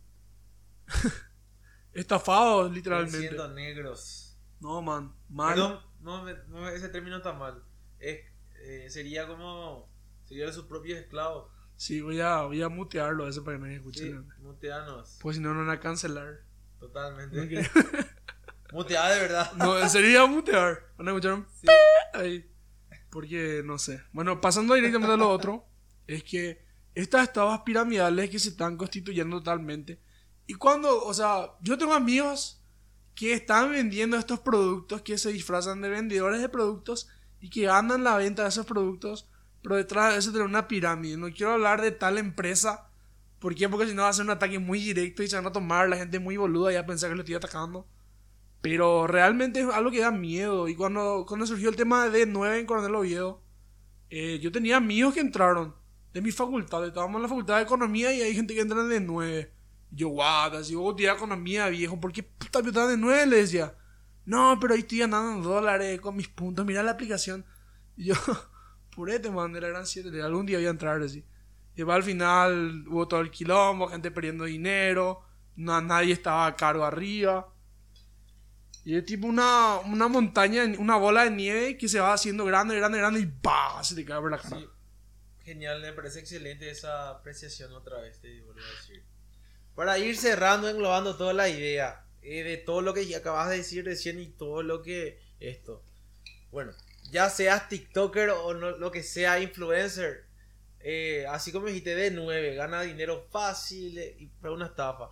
estafados 1.93 2.73
literalmente. 2.73 3.19
Siendo 3.19 3.47
negros. 3.49 4.39
No, 4.59 4.81
man, 4.81 5.15
mal. 5.29 5.55
Perdón, 5.55 5.81
no, 6.01 6.25
no, 6.49 6.67
ese 6.71 6.89
término 6.89 7.19
está 7.19 7.35
mal. 7.35 7.63
Es, 7.99 8.21
eh, 8.63 8.87
sería 8.89 9.27
como, 9.27 9.87
sería 10.25 10.51
sus 10.51 10.65
propios 10.65 10.99
esclavos. 10.99 11.60
Sí, 11.81 12.03
voy 12.03 12.21
a, 12.21 12.43
voy 12.43 12.61
a 12.61 12.69
mutearlo 12.69 13.27
eso 13.27 13.43
para 13.43 13.57
que 13.57 13.63
nadie 13.63 13.77
escuche. 13.77 14.11
Sí, 14.11 14.15
muteanos. 14.43 15.17
Pues 15.19 15.37
si 15.37 15.43
no, 15.43 15.55
no 15.55 15.61
van 15.61 15.71
a 15.71 15.81
cancelar. 15.81 16.41
Totalmente. 16.79 17.41
Ok. 17.41 17.67
Muteada 18.75 19.15
de 19.15 19.21
verdad. 19.23 19.53
No, 19.55 19.79
en 19.79 19.89
serio 19.89 20.11
iba 20.11 20.23
a 20.25 20.27
mutear. 20.27 20.79
Van 20.99 21.09
a 21.09 21.11
escuchar 21.13 21.33
un 21.33 21.47
Sí. 21.59 21.67
ahí. 22.13 22.53
Porque, 23.09 23.63
no 23.65 23.79
sé. 23.79 24.03
Bueno, 24.13 24.43
pasando 24.43 24.75
directamente 24.75 25.15
a 25.15 25.17
lo 25.17 25.31
otro, 25.31 25.67
es 26.07 26.23
que 26.23 26.63
estas 26.95 27.23
estafas 27.23 27.61
piramidales 27.63 28.29
que 28.29 28.39
se 28.39 28.51
están 28.51 28.77
constituyendo 28.77 29.39
totalmente. 29.39 30.03
Y 30.47 30.57
cuando, 30.57 31.03
o 31.03 31.15
sea, 31.15 31.53
yo 31.63 31.79
tengo 31.79 31.95
amigos 31.95 32.63
que 33.15 33.33
están 33.33 33.73
vendiendo 33.73 34.19
estos 34.19 34.41
productos 34.41 35.01
que 35.01 35.17
se 35.17 35.33
disfrazan 35.33 35.81
de 35.81 35.89
vendedores 35.89 36.43
de 36.43 36.51
productos 36.51 37.09
y 37.41 37.49
que 37.49 37.63
ganan 37.63 38.05
la 38.05 38.19
venta 38.19 38.43
de 38.43 38.51
esos 38.51 38.67
productos, 38.67 39.30
pero 39.63 39.77
detrás 39.77 40.13
de 40.13 40.19
eso 40.19 40.31
tiene 40.31 40.47
una 40.47 40.69
pirámide. 40.69 41.17
No 41.17 41.31
quiero 41.31 41.53
hablar 41.53 41.81
de 41.83 41.91
tal 41.91 42.19
empresa. 42.19 42.87
Porque 43.39 43.67
si 43.87 43.95
no 43.95 44.03
va 44.03 44.09
a 44.09 44.13
ser 44.13 44.27
un 44.27 44.31
ataque 44.31 44.59
muy 44.59 44.81
directo 44.81 45.23
y 45.23 45.29
se 45.29 45.37
van 45.37 45.47
a 45.47 45.53
tomar 45.53 45.89
la 45.89 45.97
gente 45.97 46.19
muy 46.19 46.37
boluda 46.37 46.73
y 46.73 46.77
a 46.77 46.85
pensar 46.85 47.09
que 47.09 47.17
lo 47.17 47.23
estoy 47.23 47.37
atacando. 47.37 47.87
Pero 48.61 49.07
realmente 49.07 49.61
es 49.61 49.69
algo 49.69 49.91
que 49.91 50.01
da 50.01 50.11
miedo. 50.11 50.69
Y 50.69 50.75
cuando, 50.75 51.25
cuando 51.27 51.47
surgió 51.47 51.71
el 51.71 51.77
tema 51.77 52.09
de 52.09 52.27
D9 52.27 52.59
en 52.59 52.67
Coronel 52.67 52.95
Oviedo, 52.95 53.43
eh, 54.11 54.39
yo 54.43 54.53
tenía 54.53 54.77
amigos 54.77 55.15
que 55.15 55.21
entraron 55.21 55.75
de 56.13 56.21
mi 56.21 56.33
facultad. 56.33 56.87
Estábamos 56.87 57.17
en 57.17 57.23
la 57.23 57.29
facultad 57.29 57.57
de 57.57 57.63
economía 57.63 58.13
y 58.13 58.21
hay 58.21 58.35
gente 58.35 58.55
que 58.55 58.61
entra 58.61 58.81
en 58.81 59.07
D9. 59.07 59.51
Y 59.93 59.97
yo, 59.97 60.09
guau, 60.09 60.55
así 60.55 60.75
vos 60.75 60.91
estudiar 60.91 61.17
economía, 61.17 61.69
viejo. 61.69 61.99
¿Por 61.99 62.13
qué 62.13 62.23
puta 62.23 62.61
estás 62.61 62.93
en 62.93 63.03
D9? 63.03 63.27
Le 63.27 63.37
decía. 63.37 63.75
No, 64.27 64.59
pero 64.61 64.75
ahí 64.75 64.81
estoy 64.81 64.99
ganando 64.99 65.49
dólares 65.49 65.99
con 66.01 66.15
mis 66.15 66.29
puntos. 66.29 66.67
Mira 66.67 66.83
la 66.83 66.93
aplicación. 66.93 67.47
Y 67.97 68.05
yo, 68.07 68.15
purete, 68.91 69.31
man, 69.31 69.53
de 69.53 69.61
la 69.61 69.69
gran 69.69 69.87
7. 69.87 70.23
Algún 70.23 70.47
día 70.47 70.59
voy 70.59 70.67
a 70.67 70.71
entrar 70.71 71.01
así. 71.03 71.25
Y 71.77 71.83
al 71.83 72.03
final 72.03 72.87
hubo 72.89 73.09
todo 73.09 73.21
el 73.21 73.31
quilombo, 73.31 73.89
gente 73.89 74.11
perdiendo 74.11 74.45
dinero. 74.45 75.23
No, 75.57 75.81
nadie 75.81 76.13
estaba 76.13 76.47
a 76.47 76.57
cargo 76.57 76.85
arriba. 76.85 77.53
Y 78.85 78.97
es 78.97 79.05
tipo 79.05 79.27
una, 79.27 79.79
una 79.87 80.09
montaña, 80.09 80.65
una 80.79 80.97
bola 80.97 81.25
de 81.25 81.31
nieve 81.31 81.77
que 81.77 81.89
se 81.89 82.01
va 82.01 82.15
haciendo 82.15 82.45
grande, 82.45 82.77
grande, 82.77 82.99
grande 82.99 83.21
y 83.21 83.27
¡pah! 83.27 83.83
Se 83.85 83.95
te 83.95 84.05
cae 84.05 84.21
por 84.21 84.31
la 84.31 84.39
cara. 84.39 84.59
Sí. 84.59 84.69
Genial, 85.45 85.81
me 85.81 85.93
parece 85.93 86.21
excelente 86.21 86.71
esa 86.71 87.11
apreciación 87.11 87.73
otra 87.73 88.01
vez, 88.01 88.21
te 88.21 88.41
volví 88.43 88.61
a 88.63 88.81
decir. 88.81 89.05
Para 89.75 89.99
ir 89.99 90.17
cerrando, 90.17 90.69
englobando 90.69 91.17
toda 91.17 91.33
la 91.33 91.49
idea 91.49 92.05
eh, 92.23 92.43
de 92.43 92.57
todo 92.59 92.83
lo 92.83 92.95
que 92.95 93.15
acabas 93.15 93.51
de 93.51 93.59
decir 93.59 93.85
recién 93.85 94.21
y 94.21 94.29
todo 94.29 94.63
lo 94.63 94.83
que 94.83 95.19
esto. 95.41 95.83
Bueno, 96.51 96.73
ya 97.11 97.29
seas 97.31 97.69
TikToker 97.69 98.31
o 98.31 98.55
no- 98.55 98.73
lo 98.79 98.91
que 98.91 99.03
sea 99.03 99.41
influencer, 99.41 100.25
eh, 100.81 101.27
así 101.29 101.53
como 101.53 101.67
dijiste 101.67 101.95
de 101.95 102.11
9, 102.11 102.55
gana 102.55 102.83
dinero 102.83 103.27
fácil 103.31 103.99
eh, 103.99 104.17
y 104.19 104.27
para 104.27 104.55
una 104.55 104.67
estafa. 104.67 105.11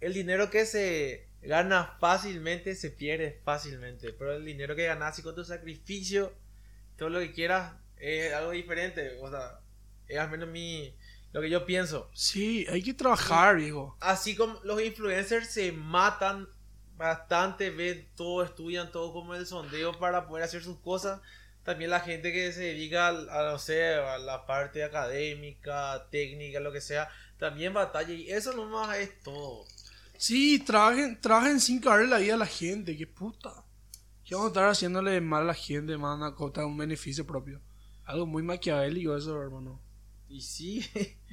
El 0.00 0.12
dinero 0.14 0.50
que 0.50 0.66
se 0.66 1.28
gana 1.42 1.96
fácilmente 2.00 2.74
se 2.74 2.90
pierde 2.90 3.40
fácilmente, 3.44 4.12
pero 4.12 4.34
el 4.34 4.44
dinero 4.44 4.76
que 4.76 4.86
ganas 4.86 5.18
y 5.18 5.22
con 5.22 5.34
tu 5.34 5.44
sacrificio, 5.44 6.32
todo 6.96 7.08
lo 7.10 7.20
que 7.20 7.32
quieras, 7.32 7.74
es 7.98 8.32
algo 8.34 8.50
diferente. 8.50 9.18
O 9.22 9.30
sea, 9.30 9.60
es 10.08 10.18
al 10.18 10.30
menos 10.30 10.48
mi, 10.48 10.94
lo 11.32 11.40
que 11.40 11.48
yo 11.50 11.64
pienso. 11.64 12.10
Sí, 12.14 12.66
hay 12.68 12.82
que 12.82 12.94
trabajar, 12.94 13.56
viejo. 13.56 13.96
Así 14.00 14.36
como 14.36 14.60
los 14.64 14.82
influencers 14.82 15.48
se 15.48 15.72
matan 15.72 16.48
bastante, 16.96 17.70
ven 17.70 18.08
todo, 18.16 18.42
estudian 18.44 18.90
todo 18.90 19.12
como 19.12 19.34
el 19.34 19.46
sondeo 19.46 19.98
para 19.98 20.26
poder 20.26 20.44
hacer 20.44 20.62
sus 20.62 20.78
cosas. 20.78 21.20
También 21.62 21.90
la 21.90 22.00
gente 22.00 22.32
que 22.32 22.52
se 22.52 22.60
dedica 22.60 23.08
a, 23.08 23.50
no 23.50 23.58
sé, 23.58 23.94
a 23.94 24.18
la 24.18 24.46
parte 24.46 24.84
académica, 24.84 26.06
técnica, 26.10 26.60
lo 26.60 26.72
que 26.72 26.80
sea, 26.80 27.08
también 27.38 27.74
batalla. 27.74 28.12
Y 28.14 28.30
eso 28.30 28.52
nomás 28.52 28.96
es 28.98 29.20
todo. 29.22 29.64
Sí, 30.16 30.60
trabajen, 30.60 31.20
trabajen 31.20 31.60
sin 31.60 31.80
caerle 31.80 32.06
la 32.08 32.18
vida 32.18 32.34
a 32.34 32.38
la 32.38 32.46
gente, 32.46 32.96
qué 32.96 33.06
puta. 33.06 33.64
¿Qué 34.24 34.34
vamos 34.34 34.46
a 34.46 34.50
estar 34.50 34.68
haciéndole 34.68 35.20
mal 35.20 35.42
a 35.42 35.46
la 35.46 35.54
gente, 35.54 35.96
man, 35.96 36.22
a 36.22 36.34
costa 36.34 36.60
de 36.60 36.66
un 36.66 36.76
beneficio 36.76 37.26
propio? 37.26 37.60
Algo 38.04 38.26
muy 38.26 38.42
maquiavélico 38.42 39.16
eso, 39.16 39.40
hermano. 39.40 39.80
Y 40.28 40.40
sí, 40.40 40.84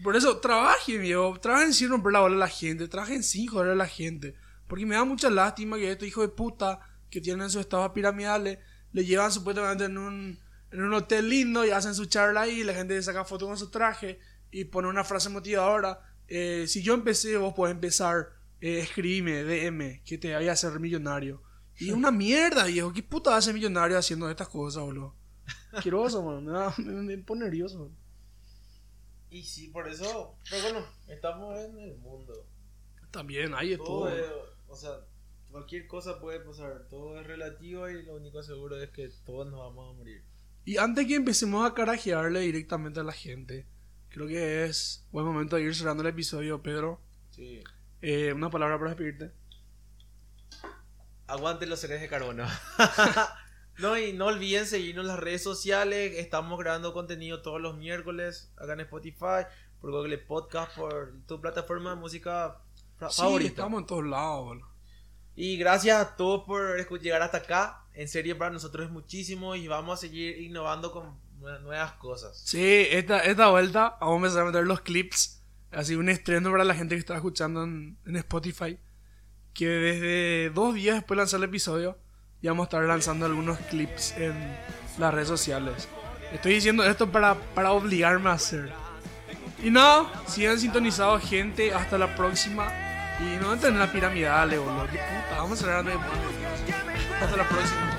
Por 0.03 0.15
eso, 0.15 0.37
trabajen, 0.37 1.01
viejo. 1.01 1.39
Trabajen 1.39 1.73
sin 1.73 1.89
romper 1.89 2.13
la 2.13 2.19
bola 2.19 2.35
a 2.35 2.39
la 2.39 2.47
gente. 2.47 2.87
Trabajen 2.87 3.23
sin 3.23 3.47
joder 3.47 3.71
a 3.71 3.75
la 3.75 3.87
gente. 3.87 4.35
Porque 4.67 4.85
me 4.85 4.95
da 4.95 5.03
mucha 5.03 5.29
lástima 5.29 5.77
que 5.77 5.91
estos 5.91 6.07
hijos 6.07 6.23
de 6.25 6.33
puta 6.33 6.79
que 7.09 7.21
tienen 7.21 7.49
sus 7.49 7.61
estados 7.61 7.91
piramidales 7.91 8.59
le 8.91 9.05
llevan 9.05 9.31
supuestamente 9.31 9.85
en 9.85 9.97
un, 9.97 10.39
en 10.71 10.81
un 10.83 10.93
hotel 10.93 11.29
lindo 11.29 11.65
y 11.65 11.69
hacen 11.71 11.93
su 11.95 12.05
charla 12.05 12.41
ahí, 12.41 12.61
y 12.61 12.63
la 12.63 12.73
gente 12.73 13.01
saca 13.03 13.25
fotos 13.25 13.47
con 13.47 13.57
su 13.57 13.69
traje 13.69 14.19
y 14.51 14.65
pone 14.65 14.87
una 14.87 15.03
frase 15.03 15.29
motivadora. 15.29 15.99
Eh, 16.27 16.65
si 16.67 16.81
yo 16.81 16.93
empecé, 16.93 17.37
vos 17.37 17.53
podés 17.53 17.73
empezar, 17.75 18.29
eh, 18.61 18.79
escribime, 18.79 19.43
DM, 19.43 20.01
que 20.05 20.17
te 20.17 20.33
vaya 20.33 20.51
a 20.51 20.53
hacer 20.53 20.79
millonario. 20.79 21.41
Y 21.77 21.91
una 21.91 22.11
mierda, 22.11 22.65
viejo. 22.65 22.93
¿Qué 22.93 23.03
puta 23.03 23.35
hace 23.35 23.51
millonario 23.53 23.97
haciendo 23.97 24.29
estas 24.29 24.47
cosas, 24.49 24.83
boludo? 24.83 25.15
Quiroso, 25.81 26.23
man. 26.23 26.45
Me, 26.45 26.51
da- 26.51 26.73
me, 26.77 26.93
me 26.93 27.17
pone 27.17 27.45
nervioso. 27.45 27.79
man. 27.79 27.97
Y 29.29 29.43
sí, 29.43 29.69
por 29.69 29.87
eso, 29.87 30.37
pero 30.49 30.61
bueno, 30.63 30.85
estamos 31.07 31.57
en 31.59 31.79
el 31.79 31.97
mundo. 31.97 32.45
También, 33.09 33.53
hay 33.55 33.69
de 33.69 33.77
Todo 33.77 34.07
todo. 34.07 34.52
O 34.73 34.75
sea, 34.75 35.05
cualquier 35.51 35.85
cosa 35.85 36.19
puede 36.19 36.39
pasar, 36.39 36.87
todo 36.89 37.19
es 37.19 37.27
relativo 37.27 37.87
y 37.87 38.03
lo 38.03 38.15
único 38.15 38.41
seguro 38.41 38.81
es 38.81 38.89
que 38.89 39.07
todos 39.23 39.49
nos 39.49 39.59
vamos 39.59 39.93
a 39.93 39.97
morir. 39.97 40.23
Y 40.65 40.77
antes 40.77 41.05
que 41.05 41.15
empecemos 41.15 41.69
a 41.69 41.75
carajearle 41.75 42.39
directamente 42.39 42.99
a 42.99 43.03
la 43.03 43.11
gente, 43.11 43.67
creo 44.09 44.27
que 44.27 44.65
es 44.65 45.05
buen 45.11 45.25
momento 45.25 45.55
de 45.55 45.63
ir 45.63 45.75
cerrando 45.75 46.01
el 46.01 46.09
episodio, 46.09 46.63
Pedro. 46.63 46.99
Sí. 47.29 47.63
Eh, 48.01 48.33
una 48.33 48.49
palabra 48.49 48.79
para 48.79 48.91
despedirte. 48.91 49.31
Aguante 51.27 51.67
los 51.67 51.79
seres 51.79 52.01
de 52.01 52.07
carbono. 52.07 52.47
no, 53.77 53.97
y 53.97 54.13
no 54.13 54.25
olviden 54.25 54.65
seguirnos 54.65 55.03
en 55.03 55.09
las 55.09 55.19
redes 55.19 55.43
sociales. 55.43 56.13
Estamos 56.17 56.57
grabando 56.57 56.93
contenido 56.93 57.43
todos 57.43 57.61
los 57.61 57.77
miércoles 57.77 58.51
acá 58.57 58.73
en 58.73 58.81
Spotify, 58.81 59.45
por 59.79 59.91
Google 59.91 60.17
Podcast, 60.17 60.75
por 60.75 61.13
tu 61.27 61.39
plataforma 61.39 61.91
de 61.91 61.97
música 61.97 62.59
Sí, 63.09 63.21
favorita. 63.21 63.49
estamos 63.49 63.81
en 63.81 63.85
todos 63.87 64.05
lados, 64.05 64.45
boludo. 64.45 64.67
Y 65.35 65.57
gracias 65.57 65.99
a 65.99 66.15
todos 66.15 66.43
por 66.45 67.01
llegar 67.01 67.21
hasta 67.21 67.37
acá. 67.39 67.79
En 67.93 68.07
serio, 68.07 68.37
para 68.37 68.51
nosotros 68.51 68.85
es 68.85 68.91
muchísimo 68.91 69.55
y 69.55 69.67
vamos 69.67 69.97
a 69.99 70.01
seguir 70.01 70.39
innovando 70.41 70.91
con 70.91 71.19
nue- 71.39 71.59
nuevas 71.61 71.93
cosas. 71.93 72.39
Sí, 72.45 72.87
esta, 72.91 73.19
esta 73.19 73.49
vuelta 73.49 73.97
vamos 73.99 74.13
a 74.13 74.17
empezar 74.17 74.41
a 74.43 74.45
meter 74.45 74.63
los 74.65 74.81
clips. 74.81 75.41
Así 75.71 75.95
un 75.95 76.09
estreno 76.09 76.51
para 76.51 76.63
la 76.63 76.75
gente 76.75 76.95
que 76.95 76.99
está 76.99 77.15
escuchando 77.15 77.63
en, 77.63 77.97
en 78.05 78.15
Spotify. 78.17 78.77
Que 79.53 79.67
desde 79.67 80.49
dos 80.51 80.75
días 80.75 80.95
después 80.95 81.15
de 81.17 81.21
lanzar 81.21 81.39
el 81.39 81.43
episodio, 81.45 81.97
ya 82.41 82.51
vamos 82.51 82.65
a 82.65 82.67
estar 82.67 82.83
lanzando 82.83 83.25
algunos 83.25 83.57
clips 83.69 84.11
en 84.17 84.33
las 84.99 85.13
redes 85.13 85.27
sociales. 85.27 85.87
Estoy 86.31 86.53
diciendo 86.55 86.83
esto 86.83 87.11
para, 87.11 87.35
para 87.55 87.71
obligarme 87.71 88.29
a 88.29 88.33
hacer. 88.33 88.71
Y 89.63 89.69
nada, 89.69 90.11
sigan 90.27 90.59
sintonizado, 90.59 91.19
gente. 91.19 91.73
Hasta 91.73 91.97
la 91.97 92.13
próxima. 92.15 92.67
Y 93.19 93.41
no 93.41 93.53
entren 93.53 93.73
en 93.73 93.79
la 93.79 93.91
piramidale, 93.91 94.57
boludo. 94.57 94.87
Qué 94.87 94.97
puta. 94.97 95.37
Vamos 95.37 95.59
a 95.59 95.61
cerrar 95.61 95.85
de. 95.85 95.93
Hasta 95.93 97.37
la 97.37 97.47
próxima. 97.47 97.93